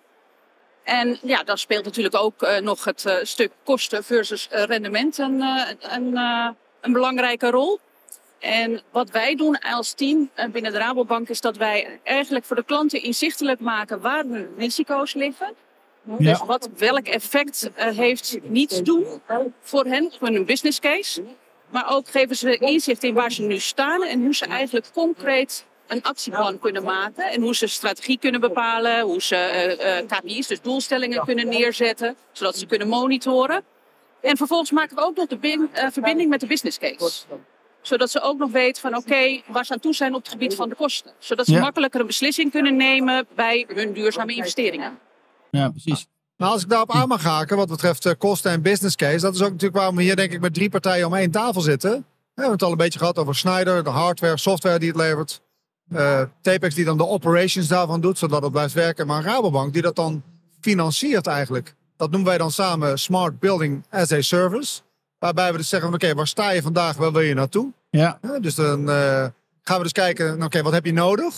En 0.85 1.19
ja, 1.23 1.43
daar 1.43 1.59
speelt 1.59 1.85
natuurlijk 1.85 2.17
ook 2.17 2.61
nog 2.61 2.85
het 2.85 3.21
stuk 3.23 3.53
kosten 3.65 4.05
versus 4.05 4.49
rendement 4.51 5.19
een, 5.19 5.41
een, 5.81 6.17
een 6.81 6.93
belangrijke 6.93 7.51
rol. 7.51 7.81
En 8.39 8.83
wat 8.91 9.11
wij 9.11 9.35
doen 9.35 9.59
als 9.59 9.93
team 9.93 10.31
binnen 10.53 10.73
de 10.73 10.79
Rabobank 10.79 11.29
is 11.29 11.41
dat 11.41 11.57
wij 11.57 12.01
eigenlijk 12.03 12.45
voor 12.45 12.57
de 12.57 12.65
klanten 12.65 13.03
inzichtelijk 13.03 13.61
maken 13.61 14.01
waar 14.01 14.25
hun 14.25 14.49
risico's 14.57 15.15
liggen. 15.15 15.55
Dus 16.03 16.43
wat, 16.45 16.69
welk 16.77 17.07
effect 17.07 17.71
uh, 17.79 17.87
heeft 17.87 18.39
niets 18.43 18.83
doen 18.83 19.07
voor 19.61 19.85
hen, 19.85 20.13
voor 20.19 20.29
hun 20.29 20.45
business 20.45 20.81
case. 20.81 21.23
Maar 21.71 21.91
ook 21.91 22.09
geven 22.09 22.37
ze 22.37 22.57
inzicht 22.57 23.03
in 23.03 23.15
waar 23.15 23.33
ze 23.33 23.43
nu 23.43 23.59
staan 23.59 24.03
en 24.03 24.23
hoe 24.23 24.35
ze 24.35 24.47
eigenlijk 24.47 24.91
concreet 24.93 25.67
een 25.87 26.03
actieplan 26.03 26.59
kunnen 26.59 26.83
maken. 26.83 27.31
En 27.31 27.43
hoe 27.43 27.55
ze 27.55 27.67
strategie 27.67 28.19
kunnen 28.19 28.41
bepalen, 28.41 29.01
hoe 29.01 29.23
ze 29.23 29.77
uh, 29.81 30.01
uh, 30.01 30.07
KPI's, 30.07 30.47
dus 30.47 30.61
doelstellingen 30.61 31.25
kunnen 31.25 31.49
neerzetten, 31.49 32.17
zodat 32.33 32.57
ze 32.57 32.67
kunnen 32.67 32.89
monitoren. 32.89 33.65
En 34.21 34.37
vervolgens 34.37 34.71
maken 34.71 34.97
we 34.97 35.03
ook 35.03 35.17
nog 35.17 35.27
de 35.27 35.69
verbinding 35.91 36.31
met 36.31 36.41
de 36.41 36.47
business 36.47 36.79
case 36.79 37.25
zodat 37.87 38.11
ze 38.11 38.21
ook 38.21 38.39
nog 38.39 38.51
weten 38.51 38.83
van 38.83 38.97
oké, 38.97 39.41
waar 39.47 39.65
ze 39.65 39.73
aan 39.73 39.81
toe 39.81 39.95
zijn 39.95 40.15
op 40.15 40.23
het 40.23 40.33
gebied 40.33 40.55
van 40.55 40.69
de 40.69 40.75
kosten. 40.75 41.13
Zodat 41.19 41.47
ze 41.47 41.59
makkelijker 41.59 42.01
een 42.01 42.07
beslissing 42.07 42.51
kunnen 42.51 42.77
nemen 42.77 43.27
bij 43.35 43.65
hun 43.69 43.93
duurzame 43.93 44.35
investeringen. 44.35 44.99
Ja, 45.51 45.71
precies. 45.71 46.07
Nou, 46.37 46.53
als 46.53 46.63
ik 46.63 46.69
daarop 46.69 46.91
aan 46.91 47.09
mag 47.09 47.23
haken 47.23 47.57
wat 47.57 47.69
betreft 47.69 48.07
uh, 48.07 48.13
kosten 48.19 48.51
en 48.51 48.63
business 48.63 48.97
case. 48.97 49.21
Dat 49.21 49.35
is 49.35 49.41
ook 49.41 49.51
natuurlijk 49.51 49.77
waarom 49.77 49.97
we 49.97 50.03
hier 50.03 50.17
denk 50.17 50.33
ik 50.33 50.41
met 50.41 50.55
drie 50.55 50.71
partijen 50.71 51.07
om 51.07 51.15
één 51.15 51.31
tafel 51.31 51.61
zitten. 51.61 51.91
We 51.91 52.43
hebben 52.43 52.53
het 52.53 52.63
al 52.63 52.71
een 52.71 52.77
beetje 52.77 52.99
gehad 52.99 53.19
over 53.19 53.35
Schneider, 53.35 53.85
de 53.85 53.91
hardware, 53.91 54.39
software 54.39 54.79
die 54.79 54.89
het 54.89 54.97
levert. 54.97 55.41
Uh, 55.93 56.23
Tapex 56.41 56.75
die 56.75 56.85
dan 56.85 56.97
de 56.97 57.07
operations 57.07 57.69
daarvan 57.69 58.01
doet, 58.01 58.19
zodat 58.19 58.43
het 58.43 58.53
blijft 58.53 58.75
werken. 58.75 59.07
Maar 59.07 59.23
Rabobank 59.23 59.73
die 59.73 59.83
dat 59.83 59.97
dan 59.97 60.23
financiert 60.61 61.27
eigenlijk. 61.27 61.75
Dat 61.97 62.11
noemen 62.11 62.29
wij 62.29 62.39
dan 62.39 62.51
samen 62.51 62.99
Smart 62.99 63.39
Building 63.39 63.85
as 63.91 64.13
a 64.13 64.21
Service. 64.21 64.81
Waarbij 65.19 65.53
we 65.53 65.59
dus 65.59 65.69
zeggen, 65.69 65.95
oké, 65.95 66.15
waar 66.15 66.27
sta 66.27 66.51
je 66.51 66.63
vandaag, 66.63 66.97
waar 66.97 67.13
wil 67.13 67.21
je 67.21 67.35
naartoe? 67.35 67.73
Ja. 67.91 68.19
dus 68.41 68.55
dan 68.55 68.81
uh, 68.81 69.27
gaan 69.63 69.77
we 69.77 69.83
dus 69.83 69.93
kijken, 69.93 70.43
oké, 70.43 70.63
wat 70.63 70.73
heb 70.73 70.85
je 70.85 70.93
nodig? 70.93 71.35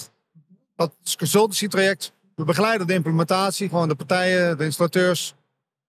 Dat 0.76 0.92
is 1.04 1.16
consultancy 1.16 1.68
traject. 1.68 2.12
We 2.34 2.44
begeleiden 2.44 2.86
de 2.86 2.94
implementatie, 2.94 3.68
gewoon 3.68 3.88
de 3.88 3.94
partijen, 3.94 4.58
de 4.58 4.64
installateurs. 4.64 5.34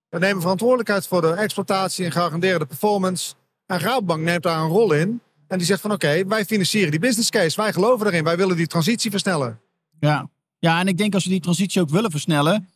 We 0.10 0.20
nemen 0.20 0.42
verantwoordelijkheid 0.42 1.08
voor 1.08 1.22
de 1.22 1.32
exploitatie 1.32 2.06
en 2.06 2.12
garanderen 2.12 2.60
de 2.60 2.66
performance. 2.66 3.34
En 3.66 3.80
Rabobank 3.80 4.22
neemt 4.22 4.44
daar 4.44 4.60
een 4.60 4.68
rol 4.68 4.94
in. 4.94 5.22
En 5.48 5.58
die 5.58 5.68
zegt 5.68 5.82
van 5.82 5.92
oké, 5.92 6.26
wij 6.28 6.46
financieren 6.46 6.92
die 6.92 7.00
business 7.00 7.30
case. 7.30 7.62
Wij 7.62 7.74
geloven 7.74 8.08
erin. 8.08 8.24
Wij 8.24 8.38
willen 8.38 8.56
die 8.56 8.68
transitie 8.68 9.12
versnellen. 9.12 9.60
Ja. 10.00 10.30
ja, 10.60 10.80
en 10.80 10.88
ik 10.88 10.98
denk 10.98 11.14
als 11.14 11.24
we 11.24 11.30
die 11.30 11.40
transitie 11.40 11.82
ook 11.82 11.90
willen 11.90 12.12
versnellen 12.12 12.70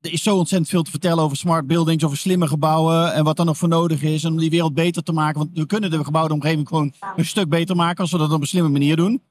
er 0.00 0.12
is 0.12 0.22
zo 0.22 0.36
ontzettend 0.36 0.70
veel 0.70 0.82
te 0.82 0.90
vertellen 0.90 1.24
over 1.24 1.36
smart 1.36 1.66
buildings, 1.66 2.04
over 2.04 2.16
slimme 2.16 2.46
gebouwen 2.46 3.14
en 3.14 3.24
wat 3.24 3.38
er 3.38 3.44
nog 3.44 3.56
voor 3.56 3.68
nodig 3.68 4.02
is 4.02 4.24
om 4.24 4.38
die 4.38 4.50
wereld 4.50 4.74
beter 4.74 5.02
te 5.02 5.12
maken. 5.12 5.38
Want 5.38 5.50
we 5.54 5.66
kunnen 5.66 5.90
de 5.90 6.04
gebouwde 6.04 6.34
omgeving 6.34 6.68
gewoon 6.68 6.92
een 7.16 7.24
stuk 7.26 7.48
beter 7.48 7.76
maken 7.76 8.00
als 8.00 8.12
we 8.12 8.18
dat 8.18 8.32
op 8.32 8.40
een 8.40 8.46
slimme 8.46 8.68
manier 8.68 8.96
doen. 8.96 9.22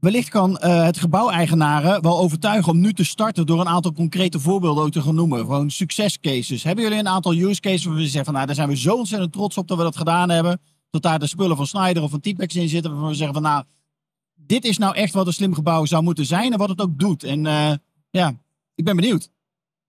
Wellicht 0.00 0.28
kan 0.28 0.50
uh, 0.50 0.84
het 0.84 0.98
gebouweigenaren 0.98 2.02
wel 2.02 2.18
overtuigen 2.18 2.72
om 2.72 2.80
nu 2.80 2.92
te 2.92 3.04
starten 3.04 3.46
door 3.46 3.60
een 3.60 3.68
aantal 3.68 3.92
concrete 3.92 4.40
voorbeelden 4.40 4.84
ook 4.84 4.90
te 4.90 5.02
gaan 5.02 5.14
noemen. 5.14 5.38
Gewoon 5.38 5.70
succescases. 5.70 6.62
Hebben 6.62 6.84
jullie 6.84 6.98
een 6.98 7.08
aantal 7.08 7.34
use 7.34 7.60
cases 7.60 7.84
waar 7.84 7.94
we 7.94 8.02
zeggen 8.02 8.24
van 8.24 8.34
nou, 8.34 8.46
daar 8.46 8.54
zijn 8.54 8.68
we 8.68 8.76
zo 8.76 8.96
ontzettend 8.96 9.32
trots 9.32 9.56
op 9.56 9.68
dat 9.68 9.76
we 9.76 9.82
dat 9.82 9.96
gedaan 9.96 10.30
hebben. 10.30 10.60
Dat 10.90 11.02
daar 11.02 11.18
de 11.18 11.26
spullen 11.26 11.56
van 11.56 11.66
Snyder 11.66 12.02
of 12.02 12.10
van 12.10 12.20
T-Pex 12.20 12.56
in 12.56 12.68
zitten. 12.68 12.90
Waarvan 12.90 13.08
we 13.08 13.16
zeggen 13.16 13.34
van 13.34 13.42
nou, 13.42 13.64
dit 14.34 14.64
is 14.64 14.78
nou 14.78 14.94
echt 14.94 15.14
wat 15.14 15.26
een 15.26 15.32
slim 15.32 15.54
gebouw 15.54 15.84
zou 15.84 16.02
moeten 16.02 16.26
zijn 16.26 16.52
en 16.52 16.58
wat 16.58 16.68
het 16.68 16.80
ook 16.80 16.98
doet. 16.98 17.24
En 17.24 17.44
uh, 17.44 17.72
ja, 18.10 18.34
ik 18.74 18.84
ben 18.84 18.96
benieuwd. 18.96 19.30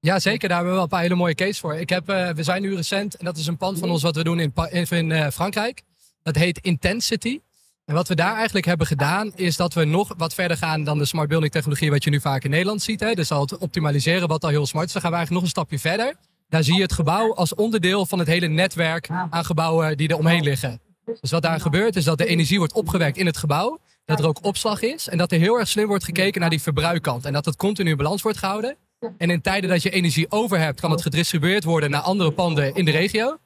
Ja, 0.03 0.20
zeker. 0.20 0.48
Daar 0.48 0.58
hebben 0.58 0.67
we 0.67 0.74
wel 0.74 0.84
een 0.84 0.89
paar 0.89 1.01
hele 1.01 1.15
mooie 1.15 1.36
cases 1.36 1.60
voor. 1.60 1.75
Ik 1.75 1.89
heb, 1.89 2.10
uh, 2.10 2.29
we 2.29 2.43
zijn 2.43 2.62
nu 2.62 2.75
recent, 2.75 3.15
en 3.15 3.25
dat 3.25 3.38
is 3.38 3.48
een 3.48 3.58
pand 3.58 3.79
van 3.79 3.89
ons 3.89 4.01
wat 4.01 4.15
we 4.15 4.24
doen 4.24 4.39
in, 4.39 4.53
in 4.89 5.10
uh, 5.10 5.27
Frankrijk. 5.27 5.81
Dat 6.24 6.36
heet 6.36 6.58
Intensity. 6.58 7.39
En 7.86 7.96
wat 7.96 8.08
we 8.08 8.15
daar 8.15 8.36
eigenlijk 8.36 8.65
hebben 8.65 8.88
gedaan, 8.88 9.31
is 9.36 9.55
dat 9.55 9.74
we 9.74 9.86
nog 9.86 10.13
wat 10.17 10.34
verder 10.34 10.58
gaan 10.58 10.84
dan 10.84 10.98
de 10.98 11.05
smart 11.05 11.29
building 11.29 11.51
technologie 11.51 11.89
wat 11.89 12.03
je 12.03 12.10
nu 12.10 12.20
vaak 12.20 12.43
in 12.43 12.50
Nederland 12.50 12.81
ziet. 12.81 13.00
Hè. 13.00 13.13
Dus 13.13 13.31
al 13.31 13.41
het 13.41 13.58
optimaliseren 13.58 14.27
wat 14.27 14.43
al 14.43 14.50
heel 14.50 14.65
smart 14.65 14.86
is. 14.86 14.93
Dan 14.93 15.01
gaan 15.01 15.12
we 15.12 15.17
eigenlijk 15.17 15.46
nog 15.46 15.55
een 15.55 15.62
stapje 15.62 15.89
verder. 15.89 16.15
Daar 16.50 16.63
zie 16.63 16.75
je 16.75 16.81
het 16.81 16.93
gebouw 16.93 17.36
als 17.36 17.55
onderdeel 17.55 18.05
van 18.05 18.20
het 18.20 18.27
hele 18.27 18.48
netwerk 18.48 19.10
aan 19.10 19.46
gebouwen 19.46 19.98
die 19.98 20.08
er 20.08 20.17
omheen 20.17 20.43
liggen. 20.43 20.81
Dus 21.22 21.31
wat 21.31 21.41
daar 21.41 21.60
gebeurt, 21.60 21.96
is 21.96 22.03
dat 22.03 22.17
de 22.17 22.25
energie 22.25 22.58
wordt 22.58 22.74
opgewekt 22.74 23.17
in 23.17 23.25
het 23.25 23.38
gebouw. 23.38 23.79
Dat 24.05 24.20
er 24.20 24.27
ook 24.27 24.46
opslag 24.46 24.81
is. 24.81 25.08
En 25.08 25.17
dat 25.17 25.31
er 25.31 25.39
heel 25.39 25.60
erg 25.60 25.67
slim 25.67 25.88
wordt 25.88 26.03
gekeken 26.03 26.41
naar 26.41 26.50
die 26.50 26.62
verbruikkant. 26.62 27.25
En 27.25 27.34
dat 27.34 27.46
het 27.46 27.55
continu 27.55 27.89
in 27.89 27.98
balans 27.98 28.22
wordt 28.22 28.38
gehouden. 28.38 28.75
En 29.17 29.29
in 29.29 29.41
tijden 29.41 29.70
dat 29.70 29.84
je 29.84 29.89
energie 29.89 30.31
over 30.31 30.60
hebt, 30.60 30.79
kan 30.79 30.91
het 30.91 31.01
gedistribueerd 31.01 31.63
worden 31.63 31.89
naar 31.89 32.01
andere 32.01 32.31
panden 32.31 32.75
in 32.75 32.86
de 32.86 32.91
regio. 32.91 33.38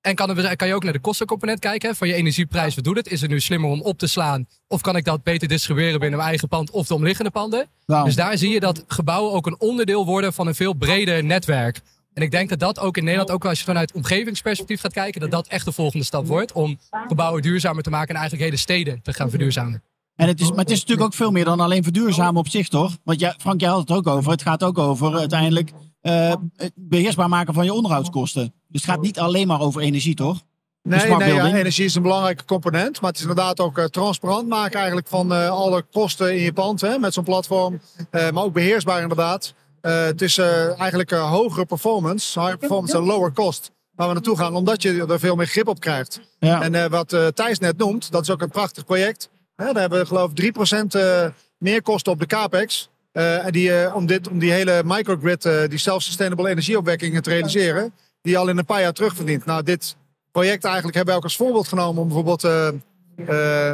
En 0.00 0.14
kan, 0.14 0.38
er, 0.38 0.56
kan 0.56 0.68
je 0.68 0.74
ook 0.74 0.84
naar 0.84 0.92
de 0.92 1.00
kostencomponent 1.00 1.58
kijken 1.58 1.96
van 1.96 2.08
je 2.08 2.14
energieprijs. 2.14 2.74
Wat 2.74 2.84
doet 2.84 2.96
het? 2.96 3.08
Is 3.08 3.20
het 3.20 3.30
nu 3.30 3.40
slimmer 3.40 3.70
om 3.70 3.82
op 3.82 3.98
te 3.98 4.06
slaan? 4.06 4.46
Of 4.68 4.80
kan 4.80 4.96
ik 4.96 5.04
dat 5.04 5.22
beter 5.22 5.48
distribueren 5.48 6.00
binnen 6.00 6.18
mijn 6.18 6.30
eigen 6.30 6.48
pand 6.48 6.70
of 6.70 6.86
de 6.86 6.94
omliggende 6.94 7.30
panden? 7.30 7.66
Dus 7.86 8.14
daar 8.14 8.38
zie 8.38 8.50
je 8.50 8.60
dat 8.60 8.84
gebouwen 8.86 9.32
ook 9.32 9.46
een 9.46 9.60
onderdeel 9.60 10.06
worden 10.06 10.32
van 10.32 10.46
een 10.46 10.54
veel 10.54 10.72
breder 10.72 11.24
netwerk. 11.24 11.80
En 12.14 12.22
ik 12.22 12.30
denk 12.30 12.48
dat 12.48 12.58
dat 12.58 12.78
ook 12.78 12.96
in 12.96 13.04
Nederland, 13.04 13.30
ook 13.30 13.44
als 13.44 13.58
je 13.58 13.64
vanuit 13.64 13.92
omgevingsperspectief 13.92 14.80
gaat 14.80 14.92
kijken, 14.92 15.20
dat 15.20 15.30
dat 15.30 15.46
echt 15.46 15.64
de 15.64 15.72
volgende 15.72 16.04
stap 16.04 16.26
wordt 16.26 16.52
om 16.52 16.78
gebouwen 17.08 17.42
duurzamer 17.42 17.82
te 17.82 17.90
maken 17.90 18.08
en 18.08 18.20
eigenlijk 18.20 18.44
hele 18.44 18.60
steden 18.60 19.02
te 19.02 19.12
gaan 19.12 19.30
verduurzamen. 19.30 19.82
En 20.16 20.28
het 20.28 20.40
is, 20.40 20.48
maar 20.48 20.58
het 20.58 20.70
is 20.70 20.80
natuurlijk 20.80 21.06
ook 21.06 21.14
veel 21.14 21.30
meer 21.30 21.44
dan 21.44 21.60
alleen 21.60 21.82
verduurzamen 21.82 22.40
op 22.40 22.48
zich, 22.48 22.68
toch? 22.68 22.96
Want 23.04 23.20
ja, 23.20 23.34
Frank, 23.38 23.60
jij 23.60 23.70
had 23.70 23.80
het 23.80 23.90
ook 23.90 24.06
over. 24.06 24.30
Het 24.30 24.42
gaat 24.42 24.62
ook 24.62 24.78
over 24.78 25.16
uiteindelijk 25.16 25.72
uh, 26.02 26.32
het 26.56 26.72
beheersbaar 26.74 27.28
maken 27.28 27.54
van 27.54 27.64
je 27.64 27.72
onderhoudskosten. 27.72 28.54
Dus 28.68 28.82
het 28.82 28.90
gaat 28.90 29.00
niet 29.00 29.18
alleen 29.18 29.46
maar 29.46 29.60
over 29.60 29.82
energie, 29.82 30.14
toch? 30.14 30.40
Nee, 30.82 31.14
nee 31.16 31.34
ja, 31.34 31.46
energie 31.46 31.84
is 31.84 31.94
een 31.94 32.02
belangrijke 32.02 32.44
component. 32.44 33.00
Maar 33.00 33.10
het 33.10 33.18
is 33.18 33.26
inderdaad 33.26 33.60
ook 33.60 33.78
uh, 33.78 33.84
transparant 33.84 34.48
maken 34.48 34.76
eigenlijk 34.76 35.08
van 35.08 35.32
uh, 35.32 35.48
alle 35.48 35.82
kosten 35.92 36.36
in 36.36 36.42
je 36.42 36.52
pand 36.52 36.80
hè, 36.80 36.98
met 36.98 37.14
zo'n 37.14 37.24
platform. 37.24 37.80
maar 38.10 38.44
ook 38.44 38.52
beheersbaar 38.52 39.02
inderdaad. 39.02 39.54
het 39.80 40.22
is 40.22 40.38
eigenlijk 40.78 41.10
hogere 41.10 41.64
performance, 41.64 42.40
higher 42.40 42.58
performance 42.58 42.96
en 42.96 43.02
lower 43.02 43.32
cost. 43.32 43.70
Waar 43.94 44.08
we 44.08 44.12
naartoe 44.14 44.36
gaan, 44.36 44.54
omdat 44.54 44.82
je 44.82 45.06
er 45.08 45.20
veel 45.20 45.36
meer 45.36 45.46
grip 45.46 45.68
op 45.68 45.80
krijgt. 45.80 46.20
Ja. 46.38 46.62
En 46.62 46.90
wat 46.90 47.16
Thijs 47.34 47.58
net 47.58 47.78
noemt, 47.78 48.12
dat 48.12 48.22
is 48.22 48.30
ook 48.30 48.42
een 48.42 48.48
prachtig 48.48 48.84
project. 48.84 49.30
Daar 49.56 49.74
hebben 49.74 49.98
we 49.98 50.06
geloof 50.06 50.30
ik 50.34 50.54
3% 50.56 50.96
uh, 50.96 51.26
meer 51.58 51.82
kosten 51.82 52.12
op 52.12 52.18
de 52.18 52.26
capex. 52.26 52.90
Uh, 53.12 53.46
die, 53.46 53.68
uh, 53.68 53.94
om, 53.94 54.06
dit, 54.06 54.28
om 54.28 54.38
die 54.38 54.52
hele 54.52 54.82
microgrid, 54.84 55.42
die 55.68 55.78
self-sustainable 55.78 56.48
energieopwekking 56.48 57.22
te 57.22 57.30
realiseren. 57.30 57.92
Die 58.22 58.38
al 58.38 58.48
in 58.48 58.58
een 58.58 58.64
paar 58.64 58.80
jaar 58.80 58.92
terugverdient. 58.92 59.44
Nou, 59.44 59.62
dit 59.62 59.96
project 60.30 60.64
eigenlijk 60.64 60.96
hebben 60.96 61.14
we 61.14 61.20
ook 61.20 61.26
als 61.26 61.36
voorbeeld 61.36 61.68
genomen. 61.68 62.02
Om 62.02 62.08
bijvoorbeeld, 62.08 62.42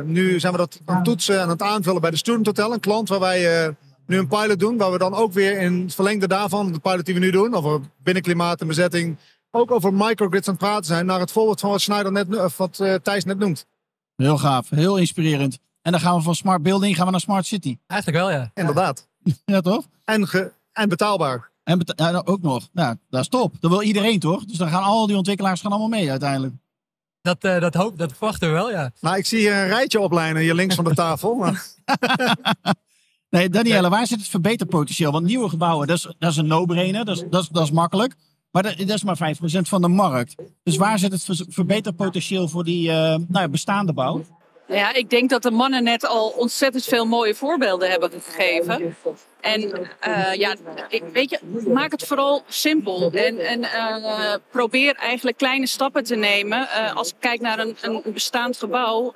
nu 0.05 0.41
zijn 0.41 0.53
we 0.53 0.59
dat 0.59 0.81
aan 0.85 0.95
het 0.95 1.05
toetsen 1.05 1.35
en 1.35 1.41
aan 1.41 1.49
het 1.49 1.63
aanvullen 1.63 2.01
bij 2.01 2.11
de 2.11 2.17
Student 2.17 2.47
Hotel. 2.47 2.73
Een 2.73 2.81
klant 2.81 3.09
waar 3.09 3.21
wij 3.21 3.75
nu 4.07 4.19
een 4.19 4.29
pilot 4.29 4.59
doen. 4.59 4.77
Waar 4.77 4.93
we 4.93 4.99
dan 4.99 5.15
ook 5.15 5.33
weer 5.33 5.61
in 5.61 5.83
het 5.83 5.95
verlengde 5.95 6.29
daarvan, 6.29 6.73
de 6.73 6.79
pilot 6.79 7.05
die 7.05 7.15
we 7.15 7.21
nu 7.21 7.31
doen. 7.31 7.55
Over 7.55 7.81
binnenklimaat 8.03 8.61
en 8.61 8.67
bezetting. 8.67 9.17
Ook 9.51 9.71
over 9.71 9.95
microgrids 9.95 10.49
aan 10.49 10.55
het 10.55 10.63
praten 10.63 10.87
zijn. 10.87 11.07
Naar 11.07 11.21
het 11.21 11.33
voorbeeld 11.33 11.61
van 11.61 11.71
wat, 11.71 11.81
Schneider 11.81 12.13
net, 12.13 12.39
of 12.39 12.57
wat 12.57 12.83
Thijs 13.03 13.25
net 13.25 13.39
noemt. 13.39 13.67
Heel 14.17 14.39
gaaf, 14.39 14.71
heel 14.71 14.97
inspirerend. 14.97 15.59
En 15.89 15.95
dan 15.95 16.03
gaan 16.03 16.17
we 16.17 16.23
van 16.23 16.35
smart 16.35 16.63
building 16.63 16.97
gaan 16.97 17.05
we 17.05 17.11
naar 17.11 17.21
smart 17.21 17.47
city. 17.47 17.79
Eigenlijk 17.87 18.23
wel, 18.23 18.31
ja. 18.31 18.51
Inderdaad. 18.55 19.09
Ja, 19.45 19.61
toch? 19.61 19.87
En, 20.05 20.29
ge 20.29 20.53
en 20.73 20.89
betaalbaar. 20.89 21.51
En 21.65 21.79
beta 21.79 22.11
ja, 22.11 22.23
ook 22.25 22.43
nog. 22.43 22.69
Nou, 22.73 22.97
dat 23.11 23.21
is 23.21 23.29
top. 23.29 23.55
Dat 23.61 23.71
wil 23.71 23.83
iedereen, 23.83 24.19
toch? 24.19 24.45
Dus 24.45 24.57
dan 24.57 24.69
gaan 24.69 24.83
al 24.83 25.07
die 25.07 25.17
ontwikkelaars 25.17 25.61
gaan 25.61 25.71
allemaal 25.71 25.89
mee 25.89 26.11
uiteindelijk. 26.11 26.55
Dat, 27.21 27.45
uh, 27.45 27.61
dat, 27.61 27.75
hoop, 27.75 27.99
dat 27.99 28.13
verwachten 28.13 28.49
we 28.49 28.55
wel, 28.55 28.71
ja. 28.71 28.91
Nou, 29.01 29.17
ik 29.17 29.27
zie 29.27 29.39
hier 29.39 29.53
een 29.53 29.67
rijtje 29.67 30.01
oplijnen 30.01 30.43
hier 30.43 30.55
links 30.55 30.75
van 30.75 30.85
de 30.85 30.95
tafel. 30.95 31.35
Maar... 31.35 31.67
nee, 33.31 33.49
Danielle, 33.49 33.89
waar 33.89 34.07
zit 34.07 34.19
het 34.19 34.29
verbeterpotentieel? 34.29 35.13
Want 35.13 35.27
nieuwe 35.27 35.49
gebouwen, 35.49 35.87
dat 35.87 35.97
is, 35.97 36.15
dat 36.19 36.31
is 36.31 36.37
een 36.37 36.47
no-brainer. 36.47 37.05
Dat 37.05 37.17
is, 37.17 37.25
dat, 37.31 37.43
is, 37.43 37.49
dat 37.49 37.63
is 37.63 37.71
makkelijk. 37.71 38.15
Maar 38.51 38.63
dat, 38.63 38.77
dat 38.79 38.89
is 38.89 39.05
maar 39.05 39.37
5% 39.37 39.41
van 39.61 39.83
de 39.83 39.89
markt. 39.89 40.35
Dus 40.63 40.77
waar 40.77 40.99
zit 40.99 41.13
het 41.13 41.47
verbeterpotentieel 41.49 42.49
voor 42.49 42.65
die 42.65 42.89
uh, 42.89 42.95
nou 42.95 43.27
ja, 43.31 43.49
bestaande 43.49 43.93
bouw? 43.93 44.25
Ja, 44.69 44.93
ik 44.93 45.11
denk 45.11 45.31
dat 45.31 45.43
de 45.43 45.51
mannen 45.51 45.83
net 45.83 46.07
al 46.07 46.29
ontzettend 46.29 46.85
veel 46.85 47.05
mooie 47.07 47.35
voorbeelden 47.35 47.91
hebben 47.91 48.11
gegeven. 48.11 48.97
En 49.41 49.89
uh, 50.09 50.35
ja, 50.35 50.55
ik, 50.89 51.03
weet 51.13 51.31
je, 51.31 51.39
maak 51.73 51.91
het 51.91 52.07
vooral 52.07 52.43
simpel. 52.49 53.11
En, 53.13 53.39
en 53.39 53.61
uh, 53.61 54.35
probeer 54.51 54.95
eigenlijk 54.95 55.37
kleine 55.37 55.67
stappen 55.67 56.05
te 56.05 56.15
nemen. 56.15 56.61
Uh, 56.61 56.95
als 56.95 57.09
ik 57.09 57.15
kijk 57.19 57.41
naar 57.41 57.59
een, 57.59 57.77
een 57.81 58.03
bestaand 58.05 58.57
gebouw, 58.57 59.13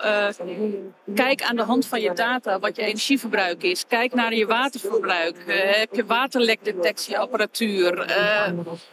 kijk 1.15 1.43
aan 1.43 1.57
de 1.57 1.63
hand 1.63 1.87
van 1.87 2.01
je 2.01 2.13
data 2.13 2.59
wat 2.59 2.77
je 2.77 2.83
energieverbruik 2.83 3.63
is. 3.63 3.87
Kijk 3.87 4.15
naar 4.15 4.35
je 4.35 4.47
waterverbruik. 4.47 5.37
heb 5.47 5.95
je 5.95 6.07
waterlekdetectieapparatuur? 6.07 8.15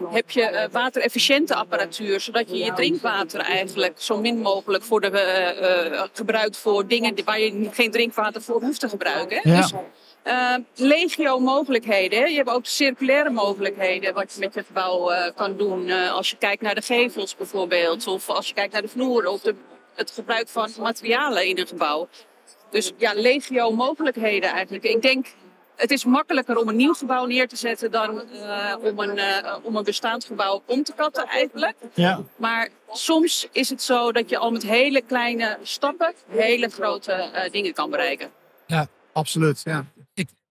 heb 0.10 0.30
je 0.30 0.68
waterefficiënte 0.72 1.56
apparatuur? 1.56 2.20
Zodat 2.20 2.50
je 2.50 2.58
je 2.58 2.74
drinkwater 2.74 3.40
eigenlijk 3.40 4.02
zo 4.02 4.20
min 4.20 4.42
mogelijk 4.42 4.84
voor 4.84 5.02
de, 5.02 6.10
gebruikt 6.14 6.58
voor 6.58 6.88
dingen 6.88 7.16
waar 7.26 7.40
je 7.40 7.70
geen 7.72 7.92
drinkwater 7.92 8.42
voor 8.42 8.62
hoeft 8.62 8.80
te 8.80 8.90
gebruiken. 8.90 9.40
Ja. 9.44 9.56
Dus, 9.56 9.74
uh, 10.30 10.56
legio 10.76 11.40
mogelijkheden. 11.40 12.30
Je 12.30 12.38
hebt 12.38 12.50
ook 12.50 12.66
circulaire 12.66 13.30
mogelijkheden 13.30 14.14
wat 14.14 14.34
je 14.34 14.40
met 14.40 14.54
je 14.54 14.64
gebouw 14.64 15.12
uh, 15.12 15.26
kan 15.36 15.58
doen. 15.58 15.88
Uh, 15.88 16.12
als 16.12 16.30
je 16.30 16.38
kijkt 16.38 16.62
naar 16.62 16.76
de 16.76 16.82
gevels 16.82 17.36
bijvoorbeeld. 17.36 18.08
Of 18.08 18.30
als 18.30 18.48
je 18.48 18.54
kijkt 18.54 18.74
naar 18.74 18.82
de 18.82 18.88
vloeren. 18.88 19.32
Of 19.32 19.42
de, 19.42 19.56
het 19.96 20.12
gebruik 20.12 20.48
van 20.48 20.70
materialen 20.80 21.48
in 21.48 21.60
een 21.60 21.68
gebouw. 21.68 22.08
Dus 22.70 22.92
ja, 22.98 23.14
legio 23.14 23.72
mogelijkheden 23.72 24.50
eigenlijk. 24.50 24.84
Ik 24.84 25.02
denk, 25.02 25.28
het 25.76 25.92
is 25.92 26.06
makkelijker 26.06 26.58
om 26.58 26.68
een 26.68 26.76
nieuw 26.76 26.94
gebouw 26.94 27.26
neer 27.26 27.48
te 27.48 27.56
zetten 27.56 27.92
dan 27.92 28.22
om, 28.82 29.00
een, 29.00 29.20
om 29.64 29.76
een 29.76 29.84
bestaand 29.84 30.26
gebouw 30.26 30.62
om 30.66 30.84
te 30.84 30.94
katten 30.96 31.28
eigenlijk. 31.28 31.76
Ja. 31.94 32.22
Maar 32.36 32.70
soms 32.92 33.48
is 33.52 33.70
het 33.70 33.82
zo 33.82 34.12
dat 34.12 34.30
je 34.30 34.38
al 34.38 34.52
met 34.52 34.64
hele 34.64 35.02
kleine 35.02 35.58
stappen 35.64 36.14
hele 36.28 36.70
grote 36.70 37.30
dingen 37.52 37.74
kan 37.74 37.90
bereiken. 37.90 38.32
Ja, 38.66 38.88
absoluut. 39.14 39.62
Ja. 39.64 39.86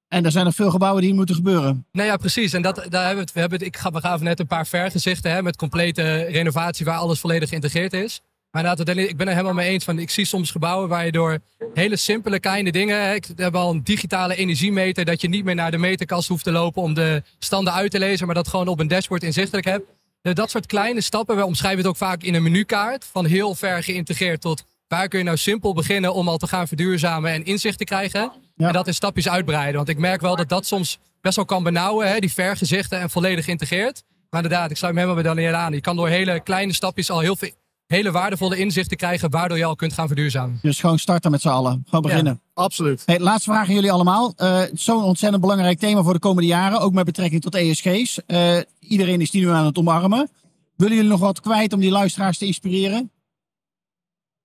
En 0.09 0.25
er 0.25 0.31
zijn 0.31 0.45
nog 0.45 0.55
veel 0.55 0.71
gebouwen 0.71 1.03
die 1.03 1.15
moeten 1.15 1.35
gebeuren. 1.35 1.87
Nou 1.93 2.09
ja, 2.09 2.17
precies. 2.17 2.53
En 2.53 2.63
dat, 2.63 2.87
daar 2.89 3.07
hebben 3.07 3.25
we. 3.25 3.31
We 3.35 3.41
hebben 3.41 3.61
ik 3.61 3.77
ga, 3.77 3.91
we 3.91 4.01
gaven 4.01 4.25
net 4.25 4.41
een 4.41 4.47
paar 4.47 4.67
vergezichten 4.67 5.31
hè, 5.31 5.43
met 5.43 5.57
complete 5.57 6.23
renovatie 6.23 6.85
waar 6.85 6.99
alles 6.99 7.21
volledig 7.21 7.49
geïntegreerd 7.49 7.93
is. 7.93 8.21
Maar 8.51 8.79
ik 8.79 9.17
ben 9.17 9.27
er 9.27 9.33
helemaal 9.33 9.55
mee 9.55 9.69
eens. 9.69 9.85
Van, 9.85 9.99
ik 9.99 10.11
zie 10.11 10.25
soms 10.25 10.51
gebouwen 10.51 10.89
waar 10.89 11.05
je 11.05 11.13
door 11.13 11.39
hele 11.75 11.97
simpele 11.97 12.41
kleine 12.41 12.73
dingen. 12.73 13.15
Ik 13.15 13.27
heb 13.37 13.55
al 13.55 13.71
een 13.71 13.83
digitale 13.85 14.37
energiemeter. 14.37 15.05
Dat 15.05 15.21
je 15.21 15.29
niet 15.29 15.45
meer 15.45 15.55
naar 15.55 15.71
de 15.71 15.79
meterkast 15.79 16.29
hoeft 16.29 16.45
te 16.45 16.53
lopen 16.53 16.83
om 16.83 16.95
de 16.95 17.23
standen 17.39 17.73
uit 17.73 17.91
te 17.91 17.99
lezen. 17.99 18.27
Maar 18.27 18.35
dat 18.35 18.49
gewoon 18.49 18.69
op 18.69 18.81
een 18.81 18.89
dashboard 18.89 19.23
inzichtelijk 19.23 19.67
hebt. 19.67 19.85
Dat 20.23 20.51
soort 20.51 20.67
kleine 20.67 21.01
stappen. 21.01 21.37
We 21.37 21.45
omschrijven 21.45 21.79
het 21.79 21.87
ook 21.87 21.97
vaak 21.97 22.23
in 22.23 22.35
een 22.35 22.43
menukaart. 22.43 23.05
Van 23.05 23.27
heel 23.27 23.55
ver 23.55 23.83
geïntegreerd 23.83 24.41
tot 24.41 24.65
waar 24.89 25.09
kun 25.09 25.19
je 25.19 25.25
nou 25.25 25.37
simpel 25.37 25.75
beginnen 25.75 26.15
om 26.15 26.29
al 26.29 26.39
te 26.39 26.47
gaan 26.47 26.69
verduurzamen 26.69 27.33
en 27.33 27.45
inzicht 27.45 27.79
te 27.79 27.85
krijgen. 27.85 28.33
Ja. 28.59 28.67
En 28.67 28.73
dat 28.73 28.87
in 28.87 28.95
stapjes 28.95 29.29
uitbreiden. 29.29 29.77
Want 29.77 29.89
ik 29.89 29.99
merk 29.99 30.21
wel 30.21 30.37
dat 30.37 30.49
dat 30.49 30.67
soms 30.67 30.99
best 31.21 31.37
wel 31.37 31.45
kan 31.45 31.63
benauwen, 31.63 32.09
hè, 32.09 32.19
die 32.19 32.33
vergezichten 32.33 33.01
en 33.01 33.11
volledig 33.11 33.45
geïntegreerd. 33.45 34.03
Maar 34.31 34.43
inderdaad, 34.43 34.71
ik 34.71 34.77
sluit 34.77 34.95
me 34.95 35.01
helemaal 35.01 35.23
bij 35.23 35.33
Daniel 35.33 35.55
aan. 35.55 35.73
Je 35.73 35.81
kan 35.81 35.97
door 35.97 36.09
hele 36.09 36.41
kleine 36.41 36.73
stapjes 36.73 37.11
al 37.11 37.21
heel 37.21 37.37
veel 37.37 37.51
hele 37.89 38.11
waardevolle 38.11 38.57
inzichten 38.57 38.97
krijgen, 38.97 39.31
waardoor 39.31 39.59
je 39.59 39.65
al 39.65 39.77
kunt 39.77 39.93
gaan 39.93 40.07
verduurzamen. 40.07 40.59
Dus 40.63 40.81
gewoon 40.81 40.99
starten 40.99 41.31
met 41.31 41.41
z'n 41.41 41.49
allen. 41.49 41.83
Gewoon 41.87 42.03
beginnen. 42.03 42.41
Ja, 42.45 42.63
absoluut. 42.63 43.03
Hey, 43.07 43.21
laatste 43.21 43.51
vraag 43.51 43.69
aan 43.69 43.75
jullie 43.75 43.93
allemaal. 43.93 44.35
Uh, 44.37 44.61
Zo'n 44.73 45.03
ontzettend 45.03 45.43
belangrijk 45.43 45.79
thema 45.79 46.03
voor 46.03 46.13
de 46.13 46.19
komende 46.19 46.49
jaren, 46.49 46.81
ook 46.81 46.93
met 46.93 47.05
betrekking 47.05 47.43
tot 47.43 47.55
ESG's. 47.55 48.21
Uh, 48.27 48.57
iedereen 48.81 49.21
is 49.21 49.31
die 49.31 49.43
nu 49.43 49.51
aan 49.51 49.67
het 49.67 49.79
omarmen. 49.79 50.31
Willen 50.77 50.95
jullie 50.95 51.11
nog 51.11 51.21
wat 51.21 51.41
kwijt 51.41 51.73
om 51.73 51.81
die 51.81 51.91
luisteraars 51.91 52.39
te 52.39 52.47
inspireren? 52.47 53.11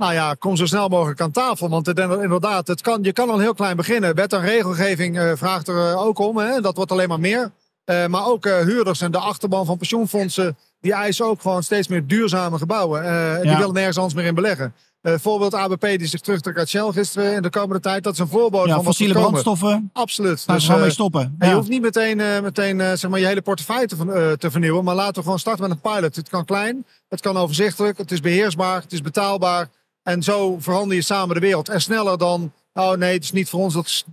Nou 0.04 0.16
ja, 0.16 0.34
kom 0.40 0.56
zo 0.56 0.66
snel 0.66 0.88
mogelijk 0.88 1.22
aan 1.22 1.32
tafel. 1.32 1.70
Want 1.70 1.86
het, 1.86 2.00
inderdaad, 2.00 2.68
het 2.68 2.82
kan, 2.82 3.04
je 3.04 3.14
kan 3.14 3.30
al 3.30 3.40
heel 3.40 3.54
klein 3.54 3.76
beginnen. 3.76 4.16
Wet 4.16 4.34
en 4.34 4.42
regelgeving 4.42 5.18
uh, 5.18 5.32
vraagt 5.36 5.68
er 5.68 5.76
uh, 5.76 6.06
ook 6.06 6.20
om. 6.20 6.38
Hè? 6.38 6.62
Dat 6.62 6.76
wordt 6.76 6.92
alleen 6.92 7.08
maar 7.08 7.20
meer. 7.20 7.52
Uh, 7.86 8.06
maar 8.06 8.26
ook 8.26 8.46
huurders 8.46 9.02
en 9.02 9.12
de 9.12 9.18
achterban 9.18 9.66
van 9.66 9.78
pensioenfondsen... 9.78 10.58
die 10.80 10.94
eisen 10.94 11.26
ook 11.26 11.42
gewoon 11.42 11.64
steeds 11.64 11.88
meer 11.88 12.08
duurzame 12.08 12.58
gebouwen. 12.58 13.04
en 13.36 13.42
die 13.42 13.58
willen 13.58 13.74
nergens 13.74 13.98
anders 13.98 14.14
meer 14.16 14.26
in 14.26 14.36
beleggen. 14.36 14.74
voorbeeld 15.02 15.54
ABP 15.54 15.82
die 15.82 16.08
zich 16.08 16.20
terugtrekt 16.20 16.58
uit 16.58 16.70
Shell 16.70 16.92
gisteren 16.92 17.34
in 17.34 17.42
de 17.42 17.50
komende 17.50 17.80
tijd. 17.82 18.04
Dat 18.04 18.14
is 18.14 18.20
een 18.20 18.28
voorbeeld 18.28 18.68
Ja, 18.68 18.76
van 18.76 18.84
fossiele 18.84 19.14
brandstoffen. 19.14 19.90
Absoluut. 19.94 20.44
Daar 20.46 20.56
Dus, 20.56 20.66
gaan 20.66 20.74
we 20.74 20.80
eh, 20.80 20.86
mee 20.88 20.94
stoppen. 20.96 21.36
en 21.40 21.50
je 21.50 21.56
hoeft 21.56 21.70
niet 21.70 21.82
meteen, 21.82 22.20
eh, 22.20 22.42
meteen 22.42 22.82
eh, 22.82 22.94
zeg 22.94 23.10
maar, 23.10 23.20
je 23.20 23.26
hele 23.26 23.42
portefeuille 23.42 23.88
eh, 23.88 24.32
te 24.32 24.52
vernieuwen. 24.52 24.84
Maar 24.84 24.96
laten 24.96 25.16
we 25.16 25.22
gewoon 25.22 25.40
starten 25.40 25.62
met 25.70 25.72
een 25.72 25.92
pilot. 25.92 26.16
Het 26.16 26.30
kan 26.30 26.46
klein, 26.46 26.86
het 27.10 27.22
kan 27.22 27.38
overzichtelijk, 27.38 27.98
het 27.98 28.12
is 28.12 28.20
beheersbaar, 28.20 28.82
het 28.82 28.92
is 28.92 29.02
betaalbaar. 29.02 29.70
En 30.04 30.24
zo 30.24 30.60
verander 30.60 30.96
je 30.96 31.02
samen 31.02 31.36
de 31.36 31.42
wereld. 31.42 31.70
En 31.70 31.82
sneller 31.82 32.18
dan, 32.18 32.52
oh 32.74 32.92
nee, 32.92 33.14
het 33.14 33.24
is 33.24 33.32
niet 33.32 33.50
voor 33.50 33.60
ons, 33.60 33.74
dat 33.74 33.86
is 33.86 34.04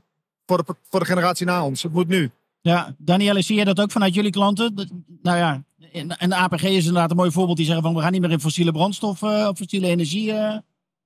voor 0.46 0.56
de, 0.56 0.74
voor 0.90 1.00
de 1.00 1.06
generatie 1.06 1.46
na 1.46 1.64
ons. 1.64 1.82
Het 1.82 1.92
moet 1.92 2.08
nu. 2.08 2.30
Ja, 2.60 2.94
Danielle, 2.98 3.42
zie 3.42 3.56
je 3.58 3.64
dat 3.64 3.80
ook 3.80 3.90
vanuit 3.90 4.14
jullie 4.14 4.30
klanten? 4.30 4.74
Nou 5.22 5.36
ja, 5.38 5.62
en 5.92 6.28
de 6.28 6.34
APG 6.34 6.62
is 6.62 6.86
inderdaad 6.86 7.10
een 7.10 7.16
mooi 7.16 7.30
voorbeeld. 7.30 7.56
Die 7.56 7.66
zeggen 7.66 7.84
van 7.84 7.94
we 7.94 8.00
gaan 8.00 8.12
niet 8.12 8.20
meer 8.20 8.30
in 8.30 8.40
fossiele 8.40 8.72
brandstof 8.72 9.22
eh, 9.22 9.46
of 9.50 9.56
fossiele 9.56 9.86
energie. 9.86 10.32
eh, 10.32 10.56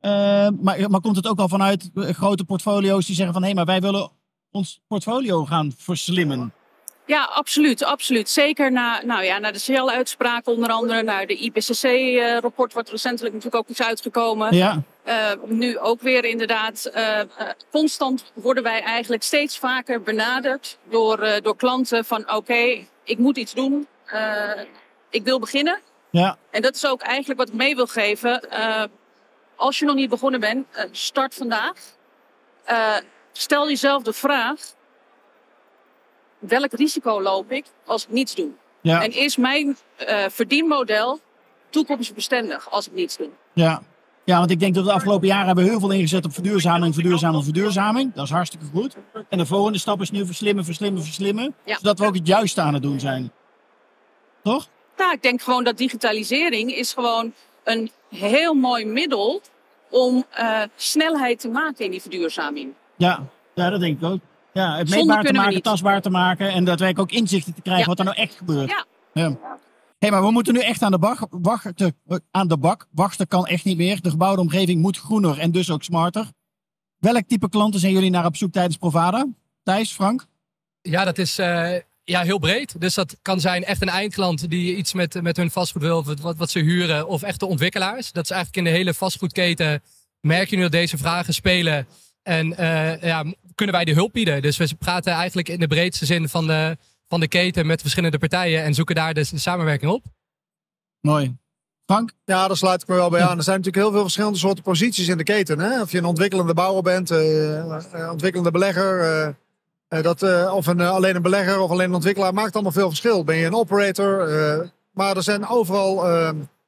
eh, 0.01 0.53
maar, 0.61 0.91
maar 0.91 1.01
komt 1.01 1.17
het 1.17 1.27
ook 1.27 1.39
al 1.39 1.49
vanuit 1.49 1.91
grote 1.95 2.45
portfolio's 2.45 3.07
die 3.07 3.15
zeggen 3.15 3.35
van 3.35 3.43
hé, 3.43 3.55
maar 3.55 3.65
wij 3.65 3.81
willen 3.81 4.11
ons 4.51 4.81
portfolio 4.87 5.45
gaan 5.45 5.73
verslimmen? 5.77 6.53
Ja, 7.07 7.25
absoluut, 7.25 7.85
absoluut. 7.85 8.29
Zeker 8.29 8.73
na, 8.73 9.01
nou 9.05 9.23
ja, 9.25 9.39
na 9.39 9.53
de 9.53 9.59
Shell-uitspraak 9.59 10.47
onder 10.47 10.71
andere, 10.71 11.03
naar 11.03 11.27
de 11.27 11.37
IPCC-rapport 11.37 12.73
wordt 12.73 12.91
recentelijk 12.91 13.35
natuurlijk 13.35 13.63
ook 13.63 13.69
iets 13.71 13.83
uitgekomen. 13.83 14.55
Ja, 14.57 14.83
Eh, 15.05 15.31
nu 15.47 15.79
ook 15.79 16.01
weer 16.01 16.25
inderdaad, 16.25 16.85
eh, 16.85 17.21
eh, 17.21 17.27
constant 17.71 18.33
worden 18.35 18.63
wij 18.63 18.83
eigenlijk 18.83 19.23
steeds 19.23 19.59
vaker 19.59 20.03
benaderd 20.03 20.79
door, 20.91 21.19
eh, 21.19 21.43
door 21.43 21.57
klanten 21.57 22.05
van 22.05 22.33
oké, 22.33 22.87
ik 23.05 23.19
moet 23.19 23.37
iets 23.37 23.55
doen, 23.55 23.87
Eh, 24.05 24.61
ik 25.11 25.25
wil 25.25 25.39
beginnen. 25.39 25.81
ja, 26.11 26.37
En 26.51 26.63
dat 26.63 26.75
is 26.75 26.87
ook 26.87 27.01
eigenlijk 27.03 27.39
wat 27.39 27.49
ik 27.49 27.55
mee 27.55 27.75
wil 27.77 27.87
geven. 27.87 28.51
Eh, 28.51 28.83
als 29.57 29.79
je 29.79 29.85
nog 29.85 29.95
niet 29.95 30.09
begonnen 30.11 30.41
bent, 30.41 30.67
eh, 30.73 30.85
start 30.91 31.35
vandaag. 31.35 31.73
Eh, 32.65 32.97
stel 33.33 33.69
jezelf 33.69 34.03
de 34.03 34.13
vraag, 34.13 34.61
welk 36.49 36.73
risico 36.73 37.23
loop 37.23 37.51
ik 37.51 37.65
als 37.85 38.03
ik 38.05 38.11
niets 38.11 38.35
doe? 38.35 38.49
ja, 38.81 39.03
En 39.03 39.13
is 39.13 39.37
mijn 39.37 39.77
eh, 39.97 40.25
verdienmodel 40.29 41.21
toekomstbestendig 41.71 42.71
als 42.71 42.87
ik 42.87 42.93
niets 42.93 43.17
doe? 43.17 43.29
ja. 43.53 43.83
Ja, 44.27 44.39
want 44.39 44.51
ik 44.51 44.61
denk 44.61 44.75
dat 44.75 44.83
we 44.85 44.89
de 44.89 44.95
afgelopen 44.95 45.27
jaren 45.27 45.47
hebben 45.47 45.65
heel 45.65 45.81
veel 45.81 45.91
ingezet 45.91 46.25
op 46.25 46.33
verduurzaming, 46.33 46.95
verduurzaming, 46.95 47.45
verduurzaming. 47.45 48.15
Dat 48.15 48.25
is 48.25 48.31
hartstikke 48.31 48.67
goed. 48.75 48.97
En 49.29 49.39
de 49.39 49.47
volgende 49.47 49.79
stap 49.79 50.01
is 50.01 50.11
nu 50.11 50.27
verslimmen, 50.27 50.65
verslimmen, 50.65 51.03
verslimmen. 51.03 51.55
Ja. 51.65 51.77
Zodat 51.77 51.99
we 51.99 52.07
ook 52.07 52.15
het 52.15 52.27
juiste 52.27 52.61
aan 52.61 52.75
het 52.75 52.83
doen 52.83 53.01
zijn. 53.01 53.33
Toch? 54.43 54.69
Nou, 54.97 55.13
ik 55.13 55.23
denk 55.23 55.43
gewoon 55.43 55.65
dat 55.65 55.77
digitalisering 55.77 56.75
is 56.75 56.93
gewoon 56.93 57.33
een 57.65 57.91
heel 58.11 58.55
mooi 58.55 58.87
middel 58.87 59.41
om 59.91 60.25
eh, 60.31 60.63
snelheid 60.77 61.41
te 61.41 61.49
maken 61.49 61.85
in 61.85 61.91
die 61.91 62.01
verduurzaming. 62.01 62.73
Ja, 62.97 63.27
ja 63.55 63.71
dat 63.71 63.81
denk 63.81 64.01
ik 64.03 64.09
ook. 64.09 64.21
Ja, 64.55 64.77
het 64.77 64.89
Zonder 64.89 65.07
meetbaar 65.07 65.25
te 65.25 65.33
maken, 65.33 65.63
tastbaar 65.63 66.01
te 66.03 66.11
maken 66.11 66.53
en 66.53 66.65
daadwerkelijk 66.65 67.13
ook 67.13 67.19
inzichten 67.19 67.55
te 67.55 67.61
krijgen 67.63 67.83
Ja. 67.83 67.89
wat 67.89 67.99
er 67.99 68.05
nou 68.05 68.17
echt 68.17 68.35
gebeurt. 68.35 68.71
Ja. 68.71 68.87
ja. 69.13 69.39
Hé, 69.99 70.11
maar 70.11 70.23
we 70.23 70.31
moeten 70.31 70.55
nu 70.55 70.61
echt 70.61 70.83
aan 70.83 70.91
de, 70.91 70.99
bak, 70.99 71.27
wachten, 71.31 71.97
aan 72.31 72.49
de 72.49 72.59
bak. 72.59 72.87
Wachten 72.91 73.29
kan 73.29 73.47
echt 73.47 73.65
niet 73.65 73.77
meer. 73.77 74.01
De 74.01 74.11
gebouwde 74.11 74.41
omgeving 74.41 74.81
moet 74.81 74.99
groener 74.99 75.39
en 75.39 75.51
dus 75.51 75.71
ook 75.71 75.83
smarter. 75.83 76.29
Welk 76.99 77.27
type 77.27 77.49
klanten 77.49 77.81
zijn 77.81 77.93
jullie 77.93 78.11
naar 78.11 78.27
op 78.27 78.37
zoek 78.37 78.53
tijdens 78.53 78.77
Provada? 78.77 79.27
Thijs, 79.63 79.93
Frank? 79.93 80.27
Ja, 80.83 81.05
dat 81.05 81.19
is 81.19 81.39
eh, 81.39 81.73
ja, 82.05 82.23
heel 82.23 82.39
breed. 82.39 82.81
Dus 82.81 82.95
dat 82.95 83.17
kan 83.23 83.41
zijn 83.41 83.65
echt 83.65 83.83
een 83.83 83.89
eindklant 83.89 84.51
die 84.51 84.77
iets 84.77 84.93
met, 84.93 85.23
met 85.23 85.37
hun 85.37 85.51
vastgoed 85.51 85.83
wil, 85.83 85.99
of 85.99 86.21
wat, 86.21 86.37
wat 86.37 86.51
ze 86.51 86.59
huren, 86.59 87.09
of 87.09 87.23
echte 87.23 87.47
ontwikkelaars. 87.47 88.13
Dat 88.13 88.25
is 88.25 88.31
eigenlijk 88.31 88.67
in 88.67 88.73
de 88.73 88.79
hele 88.79 88.95
vastgoedketen. 88.95 89.83
Merk 90.21 90.51
je 90.51 90.57
nu 90.57 90.63
dat 90.63 90.73
deze 90.73 90.99
vragen 90.99 91.35
spelen 91.35 91.87
en 92.25 92.57
eh, 92.57 93.03
ja, 93.03 93.25
kunnen 93.55 93.75
wij 93.75 93.85
de 93.85 93.93
hulp 93.93 94.13
bieden? 94.13 94.43
Dus 94.43 94.57
we 94.57 94.75
praten 94.79 95.13
eigenlijk 95.13 95.49
in 95.49 95.61
de 95.61 95.67
breedste 95.67 96.07
zin 96.07 96.29
van 96.29 96.47
de, 96.47 96.77
van 97.09 97.21
de 97.21 97.29
keten 97.29 97.67
met 97.67 97.81
verschillende 97.81 98.19
partijen 98.19 98.63
en 98.63 98.75
zoeken 98.75 98.95
daar 98.95 99.15
de, 99.15 99.27
de 99.31 99.39
samenwerking 99.39 99.91
op. 99.91 100.05
Mooi. 101.01 101.37
Frank? 101.87 102.13
Ja, 102.25 102.47
daar 102.47 102.57
sluit 102.57 102.83
ik 102.83 102.89
me 102.89 102.95
wel 102.95 103.11
bij 103.11 103.23
aan. 103.23 103.37
Er 103.37 103.43
zijn 103.43 103.57
natuurlijk 103.57 103.85
heel 103.85 103.93
veel 103.93 104.03
verschillende 104.03 104.39
soorten 104.39 104.63
posities 104.65 105.09
in 105.09 105.17
de 105.19 105.25
keten. 105.25 105.59
Hè? 105.59 105.81
Of 105.81 105.93
je 105.93 105.99
een 105.99 106.05
ontwikkelende 106.05 106.55
bouwer 106.55 106.83
bent, 106.83 107.11
eh, 107.11 107.59
eh, 107.59 108.11
ontwikkelende 108.11 108.51
belegger, 108.51 109.01
eh, 109.01 109.29
eh, 109.89 110.03
dat, 110.03 110.23
eh, 110.23 110.55
of 110.55 110.67
een, 110.67 110.81
alleen 110.81 111.17
een 111.17 111.23
belegger 111.23 111.61
of 111.61 111.71
alleen 111.71 111.89
een 111.89 111.95
ontwikkelaar, 111.95 112.35
maakt 112.35 112.55
allemaal 112.55 112.73
veel 112.73 112.89
verschil. 112.89 113.25
Ben 113.25 113.37
je 113.37 113.47
een 113.47 113.55
operator? 113.55 114.29
eh, 114.29 114.69
maar 114.93 115.17
er 115.17 115.23
zijn 115.23 115.47
overal 115.47 116.05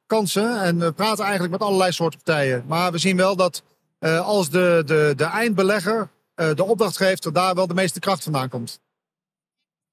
kansen 0.07 0.61
en 0.61 0.79
we 0.79 0.91
praten 0.91 1.23
eigenlijk 1.23 1.51
met 1.53 1.61
allerlei 1.61 1.91
soorten 1.91 2.21
partijen. 2.23 2.63
Maar 2.67 2.91
we 2.91 2.97
zien 2.97 3.17
wel 3.17 3.35
dat 3.35 3.63
eh, 3.99 4.27
als 4.27 4.49
de, 4.49 4.83
de, 4.85 5.13
de 5.15 5.23
eindbelegger 5.23 6.09
eh, 6.33 6.53
de 6.53 6.63
opdrachtgever 6.63 7.33
daar 7.33 7.55
wel 7.55 7.67
de 7.67 7.73
meeste 7.73 7.99
kracht 7.99 8.23
vandaan 8.23 8.49
komt. 8.49 8.79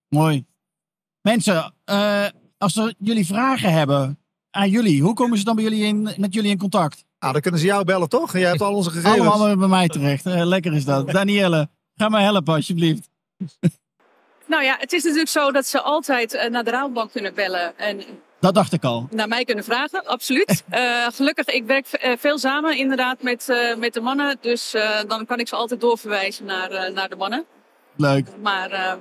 Mooi. 0.08 0.44
Mensen, 1.20 1.74
eh, 1.84 2.26
als 2.58 2.76
er 2.76 2.94
jullie 2.98 3.26
vragen 3.26 3.72
hebben 3.72 4.18
aan 4.50 4.70
jullie, 4.70 5.02
hoe 5.02 5.14
komen 5.14 5.38
ze 5.38 5.44
dan 5.44 5.54
bij 5.54 5.64
jullie 5.64 5.84
in, 5.84 6.02
met 6.16 6.34
jullie 6.34 6.50
in 6.50 6.58
contact? 6.58 7.04
Nou, 7.18 7.32
dan 7.32 7.42
kunnen 7.42 7.60
ze 7.60 7.66
jou 7.66 7.84
bellen, 7.84 8.08
toch? 8.08 8.32
Jij 8.32 8.48
hebt 8.48 8.60
al 8.60 8.74
onze 8.74 8.90
gegevens. 8.90 9.28
Allemaal 9.28 9.56
bij 9.56 9.68
mij 9.68 9.88
terecht. 9.88 10.24
Lekker 10.24 10.74
is 10.74 10.84
dat. 10.84 11.10
Danielle, 11.10 11.68
ga 11.94 12.08
mij 12.08 12.22
helpen 12.22 12.54
alsjeblieft. 12.54 13.08
Nou 14.46 14.62
ja, 14.64 14.76
het 14.78 14.92
is 14.92 15.02
natuurlijk 15.02 15.30
zo 15.30 15.52
dat 15.52 15.66
ze 15.66 15.80
altijd 15.80 16.48
naar 16.50 16.64
de 16.64 16.70
Rabobank 16.70 17.12
kunnen 17.12 17.34
bellen 17.34 17.78
en 17.78 18.04
Dat 18.44 18.54
dacht 18.54 18.72
ik 18.72 18.84
al. 18.84 19.08
naar 19.10 19.28
mij 19.28 19.44
kunnen 19.44 19.64
vragen, 19.64 20.06
absoluut. 20.06 20.62
Eh, 20.70 21.06
gelukkig, 21.14 21.46
ik 21.46 21.64
werk 21.66 21.86
eh, 21.86 22.12
veel 22.18 22.38
samen 22.38 22.76
inderdaad 22.78 23.22
met, 23.22 23.48
eh, 23.48 23.76
met 23.76 23.94
de 23.94 24.00
mannen. 24.00 24.36
Dus 24.40 24.74
eh, 24.74 24.90
dan 25.08 25.26
kan 25.26 25.38
ik 25.38 25.48
ze 25.48 25.56
altijd 25.56 25.80
doorverwijzen 25.80 26.44
naar, 26.44 26.70
eh, 26.70 26.94
naar 26.94 27.08
de 27.08 27.16
mannen. 27.16 27.44
Leuk. 27.96 28.26
Maar 28.42 28.96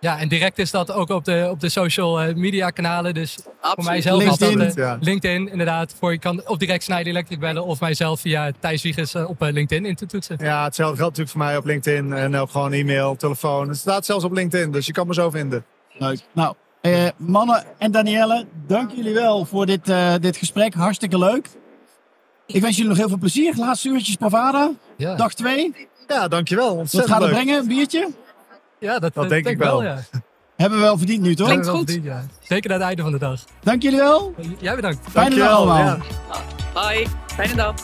Ja, 0.00 0.18
en 0.18 0.28
direct 0.28 0.58
is 0.58 0.70
dat 0.70 0.92
ook 0.92 1.08
op 1.08 1.24
de, 1.24 1.48
op 1.50 1.60
de 1.60 1.68
social 1.68 2.34
media 2.34 2.70
kanalen. 2.70 3.14
Dus 3.14 3.38
voor 3.60 3.84
mijzelf 3.84 4.22
is 4.22 4.36
dat 4.36 4.48
LinkedIn, 4.48 4.82
ja. 4.82 4.98
LinkedIn 5.00 5.48
inderdaad. 5.48 5.94
Voor 5.98 6.12
je 6.12 6.18
kan 6.18 6.48
of 6.48 6.56
direct 6.56 6.82
Snijder 6.82 7.12
Electric 7.12 7.38
bellen 7.38 7.64
of 7.64 7.80
mijzelf 7.80 8.20
via 8.20 8.50
Thijs 8.60 8.82
Wiegers 8.82 9.14
op 9.14 9.42
eh, 9.42 9.52
LinkedIn 9.52 9.84
in 9.84 9.94
te 9.94 10.06
toetsen. 10.06 10.36
Ja, 10.40 10.64
hetzelfde 10.64 10.96
geldt 10.96 11.16
natuurlijk 11.16 11.36
voor 11.36 11.46
mij 11.46 11.56
op 11.56 11.64
LinkedIn 11.64 12.12
en 12.12 12.36
ook 12.36 12.50
gewoon 12.50 12.72
e-mail, 12.72 13.16
telefoon. 13.16 13.68
Het 13.68 13.76
staat 13.76 14.04
zelfs 14.04 14.24
op 14.24 14.32
LinkedIn, 14.32 14.70
dus 14.72 14.86
je 14.86 14.92
kan 14.92 15.06
me 15.06 15.14
zo 15.14 15.30
vinden. 15.30 15.64
Leuk. 15.98 16.20
Nou, 16.32 16.54
eh, 16.80 17.06
mannen 17.16 17.64
en 17.78 17.90
Danielle, 17.90 18.46
dank 18.66 18.90
jullie 18.90 19.14
wel 19.14 19.44
voor 19.44 19.66
dit, 19.66 19.88
eh, 19.88 20.14
dit 20.20 20.36
gesprek. 20.36 20.74
Hartstikke 20.74 21.18
leuk. 21.18 21.48
Ik 22.46 22.60
wens 22.60 22.74
jullie 22.74 22.90
nog 22.90 22.98
heel 22.98 23.08
veel 23.08 23.18
plezier. 23.18 23.54
Laatste 23.56 23.88
uurtjes 23.88 24.14
Pavada, 24.16 24.70
Ja, 24.96 25.14
dag 25.14 25.34
2. 25.34 25.88
Ja, 26.08 26.28
dankjewel. 26.28 26.68
Wat 26.68 26.76
Ontzettend 26.76 27.12
gaat 27.12 27.22
het 27.22 27.30
leuk. 27.30 27.40
brengen? 27.42 27.60
Een 27.62 27.68
biertje? 27.68 28.08
ja 28.78 28.98
dat, 28.98 29.14
Dat 29.14 29.24
eh, 29.24 29.30
denk 29.30 29.46
ik 29.46 29.58
wel. 29.58 29.82
ja. 29.82 29.98
Hebben 30.56 30.78
we 30.78 30.84
wel 30.84 30.98
verdiend 30.98 31.22
nu, 31.22 31.34
toch? 31.34 31.46
Klinkt 31.46 31.68
goed. 31.68 31.76
verdiend, 31.78 32.04
ja. 32.04 32.24
Zeker 32.40 32.68
naar 32.70 32.78
het 32.78 32.86
einde 32.88 33.02
van 33.02 33.12
de 33.12 33.18
dag. 33.18 33.40
Dank 33.62 33.82
jullie 33.82 33.98
wel. 33.98 34.34
Jij 34.58 34.74
bedankt. 34.74 34.98
Fijne 35.10 35.36
dag 35.36 35.48
Dankjewel. 35.48 35.56
allemaal. 35.56 35.96
Ja. 36.74 36.88
Bye, 36.88 37.06
fijne 37.26 37.54
dag. 37.54 37.74